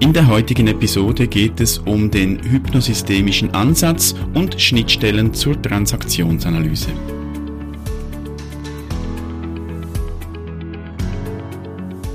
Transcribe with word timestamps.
In 0.00 0.12
der 0.12 0.26
heutigen 0.26 0.66
Episode 0.66 1.28
geht 1.28 1.60
es 1.60 1.78
um 1.78 2.10
den 2.10 2.42
hypnosystemischen 2.42 3.54
Ansatz 3.54 4.14
und 4.34 4.60
Schnittstellen 4.60 5.32
zur 5.32 5.60
Transaktionsanalyse. 5.62 6.90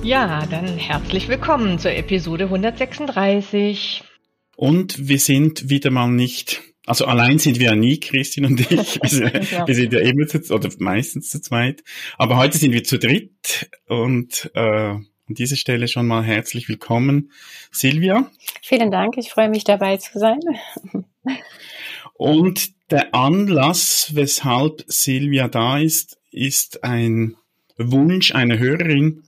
Ja, 0.04 0.46
dann 0.48 0.68
herzlich 0.78 1.30
willkommen 1.30 1.80
zur 1.80 1.92
Episode 1.92 2.46
136. 2.46 4.04
Und 4.58 5.08
wir 5.08 5.20
sind 5.20 5.70
wieder 5.70 5.90
mal 5.90 6.10
nicht 6.10 6.62
also 6.90 7.06
allein 7.06 7.38
sind 7.38 7.60
wir 7.60 7.68
ja 7.68 7.76
nie, 7.76 8.00
Christine 8.00 8.48
und 8.48 8.60
ich. 8.60 9.00
Wir, 9.12 9.44
ja. 9.52 9.68
wir 9.68 9.76
sind 9.76 9.94
ja 9.94 10.00
immer 10.00 10.26
zu, 10.26 10.40
oder 10.52 10.70
meistens 10.80 11.30
zu 11.30 11.40
zweit. 11.40 11.84
Aber 12.18 12.38
heute 12.38 12.58
sind 12.58 12.72
wir 12.72 12.84
zu 12.84 12.98
dritt 12.98 13.70
und 13.88 14.50
äh, 14.56 14.96
an 15.30 15.36
dieser 15.36 15.56
Stelle 15.56 15.88
schon 15.88 16.08
mal 16.08 16.24
herzlich 16.24 16.68
willkommen, 16.70 17.32
Silvia. 17.72 18.32
Vielen 18.64 18.90
Dank, 18.90 19.16
ich 19.18 19.30
freue 19.30 19.50
mich 19.50 19.64
dabei 19.64 19.98
zu 19.98 20.18
sein. 20.18 20.40
Und 22.16 22.72
der 22.90 23.14
Anlass, 23.14 24.12
weshalb 24.16 24.84
Silvia 24.88 25.48
da 25.48 25.78
ist, 25.78 26.18
ist 26.32 26.84
ein 26.84 27.36
Wunsch 27.78 28.34
einer 28.34 28.58
Hörerin, 28.58 29.24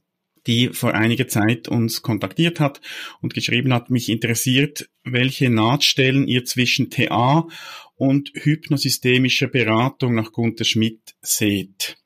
die 0.48 0.70
vor 0.70 0.96
einiger 0.96 1.28
Zeit 1.28 1.68
uns 1.68 2.02
kontaktiert 2.02 2.60
hat 2.60 2.82
und 3.22 3.36
geschrieben 3.36 3.72
hat, 3.72 3.92
mich 3.92 4.10
interessiert, 4.10 4.90
welche 5.04 5.52
Nahtstellen 5.52 6.28
ihr 6.28 6.46
zwischen 6.46 6.90
TA 6.90 7.48
und 7.96 8.32
hypnosystemischer 8.34 9.48
Beratung 9.48 10.16
nach 10.16 10.32
Gunther 10.32 10.66
Schmidt 10.66 11.14
seht. 11.22 11.98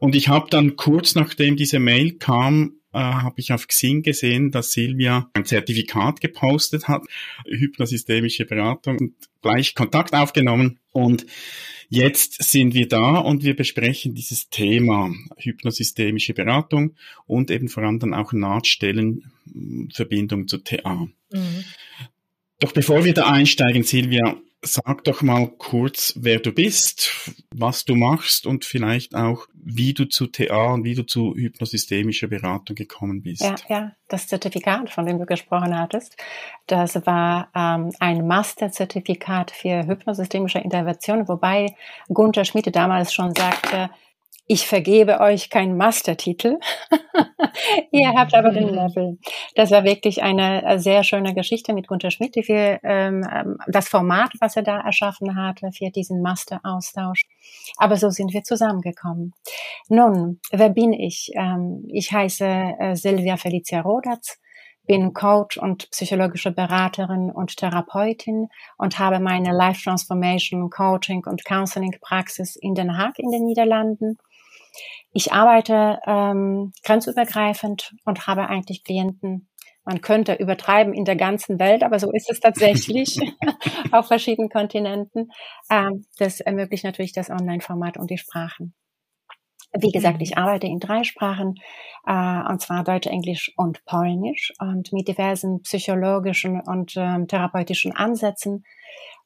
Und 0.00 0.14
ich 0.14 0.28
habe 0.28 0.48
dann 0.48 0.76
kurz 0.76 1.14
nachdem 1.14 1.56
diese 1.56 1.78
Mail 1.78 2.16
kam, 2.16 2.80
äh, 2.94 2.98
habe 2.98 3.40
ich 3.40 3.52
auf 3.52 3.68
Xing 3.68 4.02
gesehen, 4.02 4.50
dass 4.50 4.72
Silvia 4.72 5.30
ein 5.34 5.44
Zertifikat 5.44 6.20
gepostet 6.20 6.88
hat, 6.88 7.02
hypnosystemische 7.46 8.46
Beratung, 8.46 8.98
und 8.98 9.14
gleich 9.42 9.74
Kontakt 9.74 10.14
aufgenommen 10.14 10.78
und 10.92 11.26
Jetzt 11.94 12.42
sind 12.42 12.74
wir 12.74 12.88
da 12.88 13.18
und 13.18 13.44
wir 13.44 13.54
besprechen 13.54 14.14
dieses 14.14 14.48
Thema 14.48 15.12
hypnosystemische 15.36 16.34
Beratung 16.34 16.96
und 17.26 17.50
eben 17.50 17.68
vor 17.68 17.82
allem 17.84 18.00
dann 18.00 18.14
auch 18.14 18.32
Nahtstellenverbindung 18.32 20.48
zu 20.48 20.58
TA. 20.58 21.06
Mhm. 21.30 21.64
Doch 22.58 22.72
bevor 22.72 23.04
wir 23.04 23.14
da 23.14 23.26
einsteigen, 23.26 23.84
Silvia, 23.84 24.36
Sag 24.66 25.04
doch 25.04 25.22
mal 25.22 25.48
kurz, 25.58 26.14
wer 26.16 26.40
du 26.40 26.50
bist, 26.50 27.32
was 27.54 27.84
du 27.84 27.94
machst 27.94 28.46
und 28.46 28.64
vielleicht 28.64 29.14
auch, 29.14 29.46
wie 29.52 29.92
du 29.92 30.06
zu 30.06 30.26
TA 30.26 30.72
und 30.72 30.84
wie 30.84 30.94
du 30.94 31.04
zu 31.04 31.34
hypnosystemischer 31.34 32.28
Beratung 32.28 32.74
gekommen 32.74 33.22
bist. 33.22 33.42
Ja, 33.42 33.54
ja, 33.68 33.92
das 34.08 34.26
Zertifikat, 34.26 34.90
von 34.90 35.04
dem 35.06 35.18
du 35.18 35.26
gesprochen 35.26 35.78
hattest, 35.78 36.16
das 36.66 36.94
war 37.06 37.50
ähm, 37.54 37.92
ein 38.00 38.26
Masterzertifikat 38.26 39.50
für 39.50 39.86
hypnosystemische 39.86 40.58
Intervention, 40.58 41.28
wobei 41.28 41.74
Gunther 42.08 42.44
Schmiede 42.44 42.70
damals 42.70 43.12
schon 43.12 43.34
sagte, 43.34 43.90
ich 44.46 44.66
vergebe 44.66 45.20
euch 45.20 45.48
keinen 45.48 45.76
Mastertitel. 45.76 46.58
Ihr 47.92 48.12
habt 48.14 48.34
aber 48.34 48.50
den 48.50 48.68
Level. 48.68 49.18
Das 49.54 49.70
war 49.70 49.84
wirklich 49.84 50.22
eine 50.22 50.64
äh, 50.64 50.78
sehr 50.78 51.02
schöne 51.02 51.34
Geschichte 51.34 51.72
mit 51.72 51.88
Gunter 51.88 52.10
Schmidt, 52.10 52.36
die 52.36 52.46
wir, 52.46 52.80
ähm, 52.82 53.26
ähm, 53.32 53.58
das 53.68 53.88
Format, 53.88 54.32
was 54.40 54.56
er 54.56 54.62
da 54.62 54.80
erschaffen 54.80 55.34
hatte 55.34 55.70
für 55.72 55.90
diesen 55.90 56.20
Masteraustausch. 56.20 57.22
Aber 57.78 57.96
so 57.96 58.10
sind 58.10 58.34
wir 58.34 58.42
zusammengekommen. 58.42 59.32
Nun, 59.88 60.40
wer 60.50 60.68
bin 60.68 60.92
ich? 60.92 61.30
Ähm, 61.34 61.84
ich 61.90 62.12
heiße 62.12 62.44
äh, 62.44 62.96
Silvia 62.96 63.38
Felicia 63.38 63.80
Rodatz 63.80 64.38
bin 64.86 65.14
Coach 65.14 65.56
und 65.56 65.90
psychologische 65.90 66.52
Beraterin 66.52 67.30
und 67.30 67.56
Therapeutin 67.56 68.48
und 68.76 68.98
habe 68.98 69.18
meine 69.18 69.52
Life 69.52 69.82
Transformation 69.82 70.68
Coaching 70.68 71.24
und 71.24 71.44
Counseling 71.46 71.96
Praxis 72.02 72.56
in 72.56 72.74
Den 72.74 72.98
Haag 72.98 73.18
in 73.18 73.30
den 73.30 73.44
Niederlanden 73.44 74.18
ich 75.12 75.32
arbeite 75.32 76.00
ähm, 76.06 76.72
grenzübergreifend 76.82 77.94
und 78.04 78.26
habe 78.26 78.48
eigentlich 78.48 78.84
Klienten, 78.84 79.48
man 79.84 80.00
könnte 80.00 80.34
übertreiben 80.34 80.94
in 80.94 81.04
der 81.04 81.16
ganzen 81.16 81.58
Welt, 81.58 81.82
aber 81.82 81.98
so 81.98 82.10
ist 82.10 82.30
es 82.30 82.40
tatsächlich 82.40 83.18
auf 83.92 84.08
verschiedenen 84.08 84.48
Kontinenten. 84.48 85.30
Ähm, 85.70 86.06
das 86.18 86.40
ermöglicht 86.40 86.84
natürlich 86.84 87.12
das 87.12 87.30
Online-Format 87.30 87.96
und 87.98 88.10
die 88.10 88.18
Sprachen. 88.18 88.74
Wie 89.76 89.90
gesagt, 89.90 90.22
ich 90.22 90.38
arbeite 90.38 90.68
in 90.68 90.78
drei 90.78 91.02
Sprachen, 91.02 91.56
äh, 92.06 92.48
und 92.48 92.60
zwar 92.60 92.84
Deutsch, 92.84 93.08
Englisch 93.08 93.52
und 93.56 93.84
Polnisch 93.84 94.52
und 94.60 94.92
mit 94.92 95.08
diversen 95.08 95.62
psychologischen 95.62 96.60
und 96.60 96.94
ähm, 96.96 97.26
therapeutischen 97.26 97.92
Ansätzen 97.92 98.64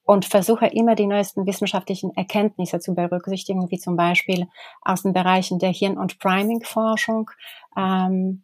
und 0.09 0.25
versuche 0.25 0.65
immer 0.69 0.95
die 0.95 1.07
neuesten 1.07 1.45
wissenschaftlichen 1.45 2.17
Erkenntnisse 2.17 2.81
zu 2.81 2.95
berücksichtigen, 2.95 3.71
wie 3.71 3.77
zum 3.77 3.95
Beispiel 3.95 4.47
aus 4.81 5.03
den 5.03 5.13
Bereichen 5.13 5.59
der 5.59 5.69
Hirn- 5.69 5.99
und 5.99 6.19
Priming-Forschung, 6.19 7.31
ähm, 7.77 8.43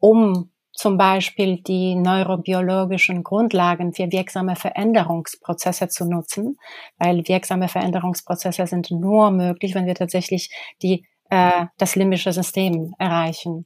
um 0.00 0.50
zum 0.72 0.98
Beispiel 0.98 1.62
die 1.62 1.94
neurobiologischen 1.94 3.22
Grundlagen 3.22 3.92
für 3.92 4.10
wirksame 4.10 4.56
Veränderungsprozesse 4.56 5.86
zu 5.86 6.06
nutzen, 6.06 6.58
weil 6.98 7.28
wirksame 7.28 7.68
Veränderungsprozesse 7.68 8.66
sind 8.66 8.90
nur 8.90 9.30
möglich, 9.30 9.76
wenn 9.76 9.86
wir 9.86 9.94
tatsächlich 9.94 10.50
die, 10.82 11.06
äh, 11.30 11.66
das 11.78 11.94
limbische 11.94 12.32
System 12.32 12.96
erreichen. 12.98 13.64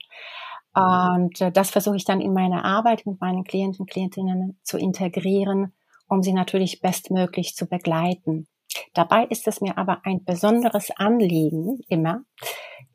Und 0.75 1.41
äh, 1.41 1.51
das 1.51 1.71
versuche 1.71 1.97
ich 1.97 2.05
dann 2.05 2.21
in 2.21 2.35
meiner 2.35 2.67
Arbeit 2.67 3.07
mit 3.07 3.19
meinen 3.19 3.45
Klienten, 3.45 3.87
Klientinnen 3.87 4.61
zu 4.63 4.77
integrieren, 4.77 5.73
um 6.11 6.23
sie 6.23 6.33
natürlich 6.33 6.81
bestmöglich 6.81 7.55
zu 7.55 7.67
begleiten. 7.67 8.49
Dabei 8.93 9.25
ist 9.27 9.49
es 9.49 9.61
mir 9.61 9.79
aber 9.79 10.01
ein 10.05 10.25
besonderes 10.25 10.91
Anliegen, 10.97 11.81
immer 11.89 12.23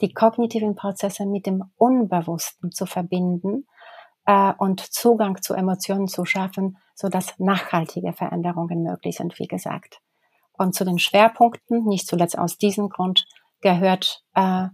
die 0.02 0.14
kognitiven 0.14 0.76
Prozesse 0.76 1.26
mit 1.26 1.46
dem 1.46 1.64
Unbewussten 1.78 2.72
zu 2.72 2.86
verbinden 2.86 3.66
äh, 4.26 4.53
und 4.58 4.81
Zugang 4.81 5.42
zu 5.42 5.53
Emotionen 5.53 6.08
zu 6.08 6.26
schaffen, 6.26 6.78
so 6.94 7.08
dass 7.08 7.40
nachhaltige 7.40 8.14
Veränderungen 8.14 8.84
möglich 8.84 9.18
sind, 9.18 9.40
wie 9.40 9.47
gesagt. 9.47 10.02
Und 10.53 10.76
zu 10.76 10.86
den 10.86 11.00
Schwerpunkten, 11.00 11.86
nicht 11.86 12.08
zuletzt 12.08 12.38
aus 12.38 12.58
diesem 12.58 12.90
Grund, 12.90 13.26
gehört 13.62 14.24
äh, 14.36 14.68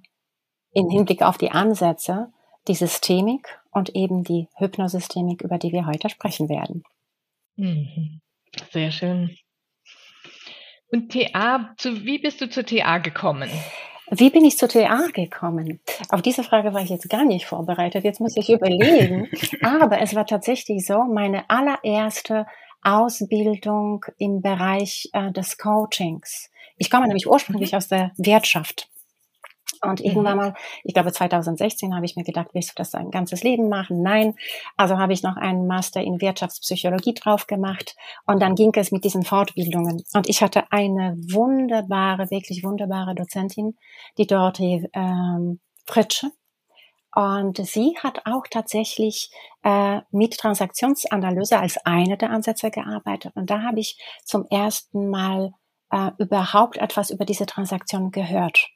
in 0.72 0.90
Hinblick 0.90 1.22
auf 1.22 1.38
die 1.38 1.52
Ansätze 1.52 2.32
die 2.68 2.76
Systemik 2.76 3.60
und 3.72 3.96
eben 3.96 4.24
die 4.24 4.48
Hypnosystemik, 4.58 5.42
über 5.42 5.58
die 5.58 5.72
wir 5.72 5.86
heute 5.86 6.10
sprechen 6.10 6.50
werden. 6.50 6.84
Mhm. 7.56 8.22
Sehr 8.72 8.92
schön. 8.92 9.36
Und 10.92 11.12
TA, 11.12 11.74
zu, 11.78 12.04
wie 12.04 12.20
bist 12.20 12.42
du 12.42 12.50
zur 12.50 12.66
TA 12.66 12.98
gekommen? 12.98 13.50
Wie 14.14 14.30
bin 14.30 14.44
ich 14.44 14.58
zur 14.58 14.68
TA 14.68 15.08
gekommen? 15.14 15.80
Auf 16.10 16.22
diese 16.22 16.44
Frage 16.44 16.74
war 16.74 16.82
ich 16.82 16.90
jetzt 16.90 17.10
gar 17.10 17.24
nicht 17.24 17.46
vorbereitet. 17.46 18.04
Jetzt 18.04 18.20
muss 18.20 18.36
ich 18.36 18.50
überlegen. 18.50 19.30
Aber 19.62 20.02
es 20.02 20.14
war 20.16 20.26
tatsächlich 20.26 20.86
so, 20.86 21.06
meine 21.06 21.50
allererste 21.50 22.46
Ausbildung 22.82 24.06
im 24.18 24.42
Bereich 24.42 25.10
äh, 25.14 25.32
des 25.32 25.58
Coachings. 25.58 26.52
Ich 26.78 26.90
komme 26.90 27.08
nämlich 27.08 27.28
ursprünglich 27.28 27.72
mhm. 27.72 27.78
aus 27.78 27.88
der 27.88 28.12
Wirtschaft. 28.18 28.91
Und 29.82 30.00
mhm. 30.00 30.06
irgendwann 30.06 30.38
mal, 30.38 30.54
ich 30.84 30.94
glaube 30.94 31.12
2016, 31.12 31.96
habe 31.96 32.06
ich 32.06 32.16
mir 32.16 32.24
gedacht, 32.24 32.50
willst 32.54 32.70
du 32.70 32.74
das 32.76 32.92
dein 32.92 33.12
ganzes 33.12 33.44
Leben 33.44 33.70
machen? 33.70 34.02
Nein. 34.02 34.36
Also 34.78 34.98
habe 34.98 35.14
ich 35.14 35.24
noch 35.24 35.38
einen 35.38 35.68
Master 35.68 36.02
in 36.02 36.22
Wirtschaftspsychologie 36.22 37.14
drauf 37.14 37.48
gemacht. 37.48 37.96
Und 38.26 38.42
dann 38.42 38.56
ging 38.56 38.72
es 38.76 38.92
mit 38.92 39.04
diesen 39.04 39.24
Fortbildungen. 39.24 40.04
Und 40.14 40.30
ich 40.30 40.42
hatte 40.42 40.72
eine 40.72 41.18
wunderbare, 41.32 42.30
wirklich 42.30 42.64
wunderbare 42.64 43.16
Dozentin, 43.16 43.76
die 44.18 44.28
Dorothee 44.28 44.88
ähm, 44.94 45.60
Fritsche. 45.86 46.32
Und 47.14 47.58
sie 47.58 47.98
hat 48.02 48.22
auch 48.26 48.44
tatsächlich 48.50 49.32
äh, 49.64 50.00
mit 50.12 50.38
Transaktionsanalyse 50.38 51.60
als 51.60 51.78
eine 51.86 52.18
der 52.18 52.30
Ansätze 52.30 52.72
gearbeitet. 52.72 53.34
Und 53.36 53.50
da 53.50 53.64
habe 53.64 53.80
ich 53.80 54.00
zum 54.24 54.46
ersten 54.50 55.10
Mal 55.10 55.52
äh, 55.92 56.12
überhaupt 56.20 56.78
etwas 56.78 57.10
über 57.10 57.26
diese 57.26 57.46
Transaktion 57.46 58.12
gehört. 58.12 58.70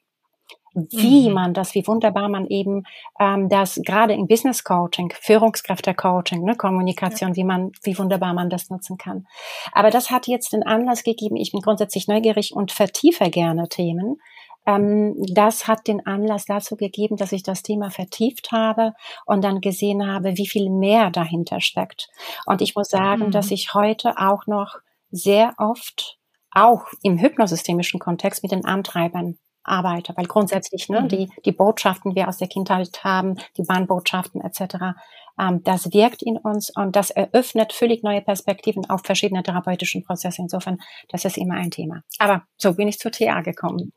Wie 0.76 1.28
mhm. 1.28 1.34
man 1.34 1.54
das, 1.54 1.74
wie 1.74 1.86
wunderbar 1.86 2.28
man 2.28 2.46
eben 2.46 2.84
ähm, 3.18 3.48
das 3.48 3.80
gerade 3.84 4.12
im 4.14 4.26
Business 4.26 4.62
Coaching, 4.62 5.12
Führungskräfte 5.18 5.94
Coaching, 5.94 6.44
ne, 6.44 6.54
Kommunikation, 6.54 7.30
ja. 7.30 7.36
wie 7.36 7.44
man, 7.44 7.72
wie 7.82 7.98
wunderbar 7.98 8.34
man 8.34 8.50
das 8.50 8.70
nutzen 8.70 8.98
kann. 8.98 9.26
Aber 9.72 9.90
das 9.90 10.10
hat 10.10 10.26
jetzt 10.26 10.52
den 10.52 10.62
Anlass 10.62 11.02
gegeben. 11.02 11.36
Ich 11.36 11.52
bin 11.52 11.60
grundsätzlich 11.60 12.08
neugierig 12.08 12.54
und 12.54 12.72
vertiefe 12.72 13.30
gerne 13.30 13.68
Themen. 13.68 14.18
Ähm, 14.66 15.14
das 15.32 15.66
hat 15.66 15.86
den 15.86 16.04
Anlass 16.06 16.44
dazu 16.44 16.76
gegeben, 16.76 17.16
dass 17.16 17.32
ich 17.32 17.42
das 17.42 17.62
Thema 17.62 17.90
vertieft 17.90 18.52
habe 18.52 18.92
und 19.24 19.42
dann 19.42 19.60
gesehen 19.60 20.06
habe, 20.06 20.36
wie 20.36 20.48
viel 20.48 20.68
mehr 20.70 21.10
dahinter 21.10 21.60
steckt. 21.60 22.08
Und 22.44 22.60
ich 22.60 22.74
muss 22.74 22.88
sagen, 22.88 23.26
mhm. 23.26 23.30
dass 23.30 23.50
ich 23.50 23.74
heute 23.74 24.18
auch 24.18 24.46
noch 24.46 24.76
sehr 25.10 25.54
oft 25.58 26.18
auch 26.50 26.86
im 27.02 27.18
hypnosystemischen 27.18 28.00
Kontext 28.00 28.42
mit 28.42 28.50
den 28.50 28.64
Antreibern 28.64 29.38
arbeite, 29.66 30.12
weil 30.16 30.26
grundsätzlich 30.26 30.88
ne, 30.88 31.02
mhm. 31.02 31.08
die, 31.08 31.30
die 31.44 31.52
Botschaften, 31.52 32.10
die 32.10 32.16
wir 32.16 32.28
aus 32.28 32.38
der 32.38 32.48
Kindheit 32.48 33.04
haben, 33.04 33.36
die 33.56 33.62
Bahnbotschaften 33.62 34.40
etc., 34.40 34.96
das 35.36 35.92
wirkt 35.92 36.22
in 36.22 36.38
uns 36.38 36.70
und 36.74 36.96
das 36.96 37.10
eröffnet 37.10 37.72
völlig 37.72 38.02
neue 38.02 38.22
Perspektiven 38.22 38.88
auf 38.88 39.02
verschiedene 39.04 39.42
therapeutische 39.42 40.00
Prozesse. 40.00 40.42
Insofern, 40.42 40.78
das 41.08 41.24
ist 41.24 41.36
immer 41.36 41.54
ein 41.54 41.70
Thema. 41.70 42.02
Aber 42.18 42.44
so 42.56 42.74
bin 42.74 42.88
ich 42.88 42.98
zur 42.98 43.12
TA 43.12 43.42
gekommen. 43.42 43.92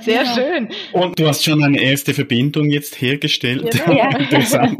Sehr 0.00 0.24
ja. 0.24 0.34
schön. 0.34 0.68
Und 0.92 1.18
du 1.18 1.28
hast 1.28 1.44
schon 1.44 1.62
eine 1.62 1.80
erste 1.80 2.14
Verbindung 2.14 2.70
jetzt 2.70 3.00
hergestellt. 3.00 3.74
Ja, 3.86 4.08
Interessant. 4.18 4.78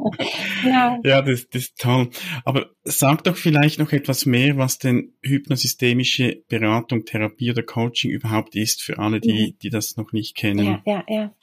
ja. 0.65 0.99
ja 1.05 1.23
das, 1.23 1.49
das 1.49 1.63
ist 1.63 1.79
toll. 1.79 2.11
Aber 2.45 2.67
sag 2.85 3.25
doch 3.25 3.37
vielleicht 3.37 3.79
noch 3.79 3.93
etwas 3.93 4.27
mehr, 4.27 4.57
was 4.57 4.79
denn 4.79 5.13
hypnosystemische 5.23 6.43
Beratung, 6.49 7.05
Therapie 7.05 7.51
oder 7.51 7.63
Coaching 7.63 8.11
überhaupt 8.11 8.57
ist 8.57 8.83
für 8.83 8.99
alle, 8.99 9.21
die, 9.21 9.53
mhm. 9.53 9.59
die 9.63 9.71
das 9.71 9.97
noch 9.97 10.13
nicht 10.13 10.37
kennen. 10.37 10.65
Ja, 10.65 10.83
ja, 10.87 11.05
ja. 11.09 11.35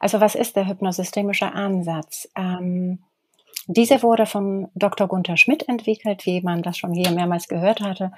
Also 0.00 0.20
was 0.20 0.34
ist 0.34 0.56
der 0.56 0.66
hypnosystemische 0.66 1.52
Ansatz? 1.52 2.28
Ähm, 2.36 3.00
diese 3.70 4.02
wurde 4.02 4.24
von 4.24 4.68
Dr. 4.74 5.08
Gunther 5.08 5.36
Schmidt 5.36 5.68
entwickelt, 5.68 6.24
wie 6.24 6.40
man 6.40 6.62
das 6.62 6.78
schon 6.78 6.94
hier 6.94 7.10
mehrmals 7.10 7.48
gehört 7.48 7.82
hatte. 7.82 8.12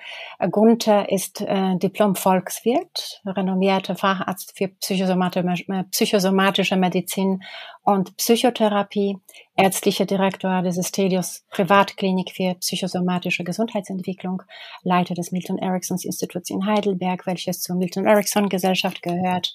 Gunther 0.51 1.11
ist 1.11 1.41
äh, 1.41 1.77
Diplom-Volkswirt, 1.77 3.21
renommierter 3.27 3.97
Facharzt 3.97 4.57
für 4.57 4.69
psychosomatische, 4.69 5.85
psychosomatische 5.91 6.77
Medizin 6.77 7.43
und 7.83 8.17
Psychotherapie, 8.17 9.17
ärztlicher 9.57 10.05
Direktor 10.05 10.63
des 10.63 10.87
Stelios 10.87 11.45
Privatklinik 11.51 12.31
für 12.31 12.55
psychosomatische 12.55 13.45
Gesundheitsentwicklung, 13.45 14.43
Leiter 14.83 15.15
des 15.15 15.33
Milton 15.33 15.59
Erickson 15.59 15.99
Instituts 16.03 16.51
in 16.51 16.67
Heidelberg, 16.67 17.27
welches 17.27 17.61
zur 17.61 17.77
Milton 17.77 18.07
Erickson 18.07 18.49
Gesellschaft 18.49 19.03
gehört. 19.03 19.53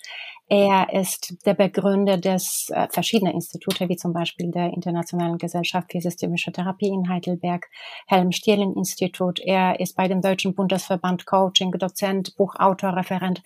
Er 0.48 0.94
ist 0.94 1.33
der 1.45 1.56
Begründer 1.56 2.18
des 2.18 2.69
äh, 2.69 2.88
verschiedener 2.92 3.33
Institute, 3.33 3.89
wie 3.89 3.95
zum 3.95 4.13
Beispiel 4.13 4.51
der 4.51 4.74
Internationalen 4.74 5.39
Gesellschaft 5.39 5.92
für 5.92 6.01
Systemische 6.01 6.51
Therapie 6.51 6.89
in 6.89 7.10
Heidelberg, 7.10 7.68
Helm-Stierlin-Institut. 8.06 9.39
Er 9.39 9.80
ist 9.80 9.95
bei 9.95 10.07
dem 10.07 10.21
Deutschen 10.21 10.54
Bundesverband 10.54 11.25
Coaching 11.25 11.71
Dozent, 11.71 12.36
Buchautor, 12.38 12.95
Referent, 12.95 13.42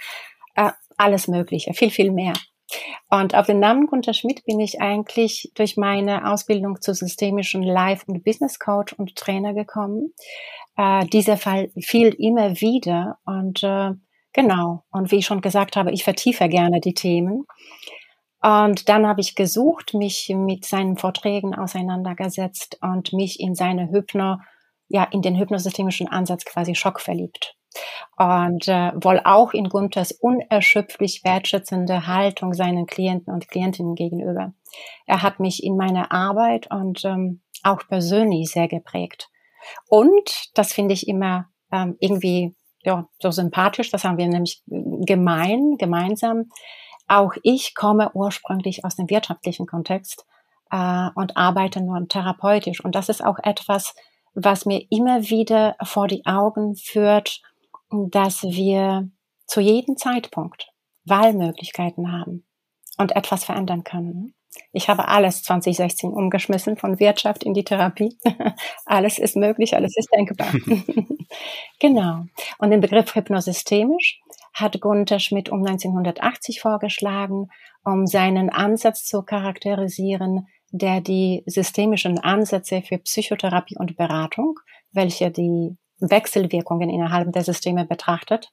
äh, 0.56 0.72
alles 0.98 1.30
Mögliche, 1.30 1.74
viel, 1.74 1.90
viel 1.90 2.12
mehr. 2.12 2.34
Und 3.10 3.36
auf 3.36 3.48
den 3.48 3.60
Namen 3.60 3.88
Gunter 3.88 4.14
Schmidt 4.14 4.46
bin 4.46 4.60
ich 4.60 4.82
eigentlich 4.82 5.52
durch 5.56 5.78
meine 5.78 6.32
Ausbildung 6.32 6.82
zu 6.82 6.94
systemischen 6.94 7.64
Life- 7.64 8.06
und 8.08 8.24
Business 8.24 8.60
Coach 8.60 8.94
und 8.94 9.16
Trainer 9.16 9.54
gekommen. 9.54 10.14
Äh, 10.78 11.06
dieser 11.08 11.38
Fall 11.38 11.72
fiel 11.80 12.16
immer 12.18 12.62
wieder 12.62 13.18
und 13.26 13.64
äh, 13.64 13.92
genau. 14.34 14.84
Und 14.92 15.12
wie 15.12 15.18
ich 15.18 15.26
schon 15.26 15.42
gesagt 15.42 15.76
habe, 15.76 15.92
ich 15.92 16.04
vertiefe 16.04 16.48
gerne 16.48 16.80
die 16.80 16.94
Themen. 16.94 17.46
Und 18.42 18.88
dann 18.88 19.06
habe 19.06 19.20
ich 19.20 19.36
gesucht, 19.36 19.94
mich 19.94 20.32
mit 20.34 20.64
seinen 20.64 20.96
Vorträgen 20.98 21.56
auseinandergesetzt 21.56 22.78
und 22.82 23.12
mich 23.12 23.40
in 23.40 23.54
seine 23.54 23.90
Hypno, 23.92 24.38
ja, 24.88 25.04
in 25.12 25.22
den 25.22 25.38
hypnosystemischen 25.38 26.08
Ansatz 26.08 26.46
quasi 26.46 26.74
schockverliebt 26.74 27.59
und 28.18 28.68
äh, 28.68 28.92
wohl 28.96 29.22
auch 29.24 29.54
in 29.54 29.70
Gunthers 29.70 30.12
unerschöpflich 30.12 31.24
wertschätzende 31.24 32.08
Haltung 32.08 32.54
seinen 32.54 32.86
Klienten 32.86 33.34
und 33.34 33.48
Klientinnen 33.48 33.96
gegenüber. 33.96 34.54
Er 35.06 35.22
hat 35.22 35.40
mich 35.40 35.64
in 35.64 35.78
meiner 35.78 36.12
Arbeit 36.12 36.70
und 36.72 37.04
ähm, 37.06 37.42
auch 37.64 37.88
persönlich 37.88 38.52
sehr 38.52 38.68
geprägt. 38.68 39.30
Und 39.88 40.50
das 40.56 40.74
finde 40.74 40.94
ich 40.94 41.08
immer 41.08 41.50
ähm, 41.72 41.96
irgendwie 42.00 42.56
ja, 42.84 43.08
so 43.20 43.32
sympathisch, 43.32 43.92
das 43.92 44.04
haben 44.04 44.18
wir 44.18 44.28
nämlich 44.28 44.64
gemein, 44.68 45.76
gemeinsam. 45.78 46.50
Auch 47.08 47.34
ich 47.44 47.76
komme 47.76 48.12
ursprünglich 48.14 48.86
aus 48.86 48.96
dem 48.96 49.10
wirtschaftlichen 49.10 49.66
Kontext 49.66 50.26
äh, 50.72 51.10
und 51.16 51.36
arbeite 51.36 51.82
nur 51.82 52.08
therapeutisch. 52.08 52.84
Und 52.84 52.96
das 52.96 53.10
ist 53.10 53.24
auch 53.24 53.40
etwas, 53.44 53.96
was 54.34 54.66
mir 54.66 54.86
immer 54.90 55.24
wieder 55.30 55.76
vor 55.84 56.08
die 56.08 56.26
Augen 56.26 56.76
führt, 56.76 57.42
dass 57.92 58.44
wir 58.44 59.10
zu 59.46 59.62
jedem 59.62 59.98
Zeitpunkt 59.98 60.70
Wahlmöglichkeiten 61.06 62.12
haben 62.12 62.46
und 62.98 63.16
etwas 63.16 63.44
verändern 63.44 63.84
können. 63.84 64.36
Ich 64.72 64.90
habe 64.90 65.08
alles 65.08 65.44
2016 65.44 66.12
umgeschmissen 66.12 66.76
von 66.78 67.00
Wirtschaft 67.00 67.44
in 67.44 67.54
die 67.54 67.64
Therapie. 67.64 68.18
alles 68.86 69.20
ist 69.20 69.36
möglich, 69.36 69.76
alles 69.76 69.96
ist 69.96 70.10
denkbar. 70.16 70.52
genau. 71.80 72.26
Und 72.58 72.72
den 72.72 72.82
Begriff 72.82 73.16
hypnosystemisch 73.16 74.20
hat 74.54 74.82
Gunther 74.82 75.20
Schmidt 75.20 75.50
um 75.50 75.66
1980 75.66 76.62
vorgeschlagen, 76.62 77.50
um 77.84 78.08
seinen 78.08 78.50
Ansatz 78.50 79.06
zu 79.06 79.22
charakterisieren, 79.22 80.48
der 80.72 81.02
die 81.02 81.44
systemischen 81.46 82.20
Ansätze 82.20 82.82
für 82.82 82.98
Psychotherapie 82.98 83.76
und 83.78 83.96
Beratung, 83.98 84.60
welche 84.92 85.32
die 85.32 85.78
Wechselwirkungen 86.00 86.90
innerhalb 86.90 87.32
der 87.34 87.44
Systeme 87.44 87.86
betrachtet, 87.86 88.52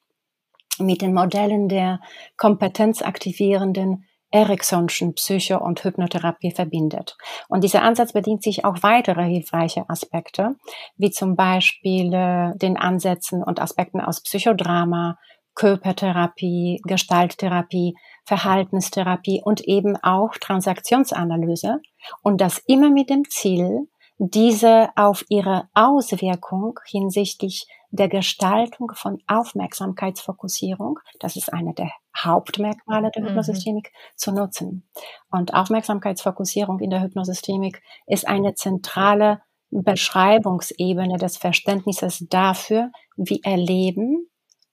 mit 0.78 1.02
den 1.02 1.14
Modellen 1.14 1.68
der 1.68 2.00
kompetenzaktivierenden 2.36 4.04
Ericksonschen 4.30 5.14
Psycho- 5.14 5.62
und 5.62 5.82
Hypnotherapie 5.84 6.50
verbindet. 6.50 7.16
Und 7.48 7.62
dieser 7.62 7.82
Ansatz 7.82 8.12
bedient 8.12 8.42
sich 8.42 8.64
auch 8.64 8.82
weitere 8.82 9.24
hilfreiche 9.24 9.88
Aspekte, 9.88 10.56
wie 10.96 11.10
zum 11.10 11.36
Beispiel 11.36 12.12
äh, 12.12 12.56
den 12.56 12.76
Ansätzen 12.76 13.42
und 13.42 13.60
Aspekten 13.60 14.00
aus 14.00 14.22
Psychodrama, 14.22 15.16
Körpertherapie, 15.54 16.82
Gestalttherapie, 16.84 17.94
Verhaltenstherapie 18.24 19.40
und 19.42 19.62
eben 19.62 19.96
auch 19.96 20.32
Transaktionsanalyse. 20.38 21.80
Und 22.22 22.40
das 22.40 22.58
immer 22.66 22.90
mit 22.90 23.08
dem 23.08 23.24
Ziel, 23.30 23.88
diese 24.18 24.88
auf 24.96 25.24
ihre 25.28 25.68
Auswirkung 25.74 26.80
hinsichtlich 26.86 27.66
der 27.90 28.08
Gestaltung 28.08 28.92
von 28.94 29.22
Aufmerksamkeitsfokussierung, 29.26 30.98
das 31.20 31.36
ist 31.36 31.52
eine 31.52 31.74
der 31.74 31.90
Hauptmerkmale 32.16 33.10
der 33.10 33.22
mhm. 33.22 33.28
Hypnosystemik, 33.28 33.92
zu 34.16 34.32
nutzen. 34.32 34.88
Und 35.30 35.54
Aufmerksamkeitsfokussierung 35.54 36.80
in 36.80 36.90
der 36.90 37.02
Hypnosystemik 37.02 37.82
ist 38.06 38.26
eine 38.26 38.54
zentrale 38.54 39.42
Beschreibungsebene 39.70 41.18
des 41.18 41.36
Verständnisses 41.36 42.24
dafür, 42.28 42.90
wie 43.16 43.42
Erleben 43.42 44.28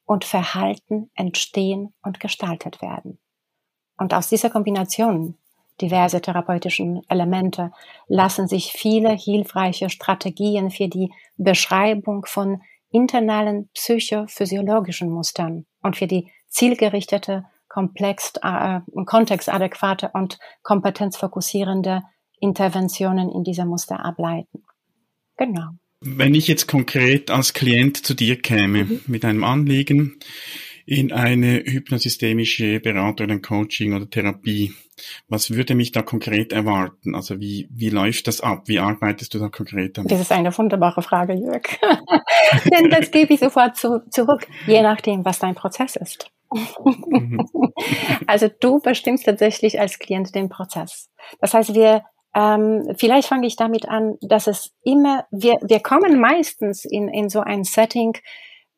und 0.06 0.26
Verhalten 0.26 1.12
entstehen 1.16 1.94
und 2.02 2.20
gestaltet 2.20 2.82
werden. 2.82 3.20
Und 3.98 4.14
aus 4.14 4.30
dieser 4.30 4.50
Kombination 4.50 5.38
diverse 5.84 6.22
therapeutischen 6.22 7.02
Elemente 7.10 7.72
lassen 8.08 8.48
sich 8.48 8.72
viele 8.72 9.12
hilfreiche 9.12 9.90
Strategien 9.90 10.72
für 10.72 10.88
die 10.88 11.12
Beschreibung 11.36 12.26
von 12.26 12.62
internalen 12.90 13.70
psychophysiologischen 13.74 15.10
Mustern 15.10 15.66
und 15.82 15.98
für 15.98 16.08
die 16.08 16.32
zielgerichtete, 16.48 17.44
komplex, 17.68 18.34
äh, 18.42 18.80
kontextadäquate 19.06 20.12
und 20.14 20.40
kompetenzfokussierende 20.62 22.04
Interventionen 22.40 23.30
in 23.30 23.44
diese 23.44 23.66
Muster 23.66 24.06
ableiten. 24.06 24.64
Genau. 25.38 25.70
Wenn 26.00 26.36
ich 26.36 26.48
jetzt 26.48 26.68
konkret 26.68 27.32
als 27.32 27.54
Klient 27.54 27.98
zu 28.06 28.14
dir 28.14 28.42
käme 28.42 28.86
mhm. 28.86 29.02
mit 29.08 29.26
einem 29.26 29.44
Anliegen 29.44 30.20
in 30.86 31.12
eine 31.12 31.64
hypnosystemische 31.66 32.80
Beratung 32.80 33.28
oder 33.28 33.40
Coaching 33.40 33.94
oder 33.94 34.10
Therapie, 34.10 34.74
was 35.28 35.52
würde 35.52 35.76
mich 35.76 35.92
da 35.92 36.02
konkret 36.02 36.52
erwarten? 36.52 37.16
Also 37.16 37.40
wie, 37.40 37.68
wie 37.72 37.90
läuft 37.90 38.28
das 38.28 38.42
ab? 38.42 38.64
Wie 38.68 38.80
arbeitest 38.80 39.34
du 39.34 39.40
da 39.40 39.50
konkret 39.50 39.98
damit? 39.98 40.12
Das 40.12 40.20
ist 40.20 40.32
eine 40.32 40.56
wunderbare 40.56 41.02
Frage, 41.02 41.34
Jörg. 41.34 41.64
Denn 42.72 42.90
das 42.90 43.12
gebe 43.12 43.34
ich 43.34 43.40
sofort 43.40 43.78
zu, 43.78 44.04
zurück, 44.10 44.48
je 44.68 44.82
nachdem, 44.82 45.26
was 45.26 45.40
dein 45.40 45.56
Prozess 45.56 45.96
ist. 45.96 46.30
Mhm. 46.52 47.48
also 48.28 48.50
du 48.60 48.80
bestimmst 48.80 49.26
tatsächlich 49.26 49.80
als 49.80 50.00
Klient 50.00 50.36
den 50.36 50.50
Prozess. 50.50 51.10
Das 51.40 51.54
heißt, 51.54 51.74
wir 51.74 52.04
ähm, 52.36 52.96
vielleicht 52.98 53.28
fange 53.28 53.48
ich 53.48 53.56
damit 53.56 53.88
an, 53.88 54.16
dass 54.22 54.48
es 54.48 54.74
immer, 54.84 55.26
wir, 55.32 55.58
wir 55.62 55.80
kommen 55.80 56.20
meistens 56.20 56.84
in, 56.84 57.08
in 57.08 57.30
so 57.30 57.42
ein 57.42 57.64
Setting 57.64 58.14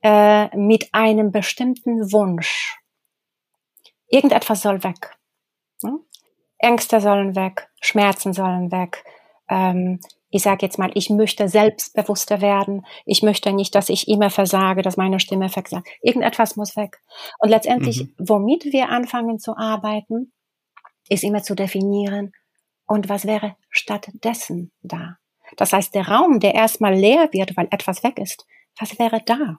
äh, 0.05 0.55
mit 0.55 0.93
einem 0.93 1.31
bestimmten 1.31 2.11
Wunsch. 2.11 2.77
Irgendetwas 4.07 4.61
soll 4.61 4.83
weg. 4.83 5.17
Ne? 5.81 5.97
Ängste 6.59 7.01
sollen 7.01 7.35
weg, 7.35 7.69
Schmerzen 7.81 8.31
sollen 8.31 8.71
weg. 8.71 9.03
Ähm, 9.49 9.99
ich 10.29 10.43
sage 10.43 10.63
jetzt 10.63 10.77
mal, 10.77 10.91
ich 10.93 11.09
möchte 11.09 11.49
selbstbewusster 11.49 12.39
werden. 12.39 12.85
Ich 13.05 13.23
möchte 13.23 13.51
nicht, 13.51 13.73
dass 13.73 13.89
ich 13.89 14.07
immer 14.07 14.29
versage, 14.29 14.83
dass 14.83 14.95
meine 14.95 15.19
Stimme 15.19 15.49
versagt. 15.49 15.87
Irgendetwas 16.01 16.55
muss 16.55 16.77
weg. 16.77 17.01
Und 17.39 17.49
letztendlich, 17.49 18.03
mhm. 18.03 18.13
womit 18.19 18.65
wir 18.65 18.89
anfangen 18.89 19.39
zu 19.39 19.57
arbeiten, 19.57 20.31
ist 21.09 21.23
immer 21.23 21.41
zu 21.41 21.55
definieren, 21.55 22.31
und 22.87 23.09
was 23.09 23.25
wäre 23.25 23.55
stattdessen 23.71 24.71
da? 24.83 25.17
Das 25.57 25.73
heißt, 25.73 25.95
der 25.95 26.07
Raum, 26.09 26.39
der 26.39 26.53
erstmal 26.53 26.93
leer 26.93 27.29
wird, 27.31 27.57
weil 27.57 27.67
etwas 27.71 28.03
weg 28.03 28.19
ist, 28.19 28.45
was 28.79 28.99
wäre 28.99 29.23
da? 29.25 29.57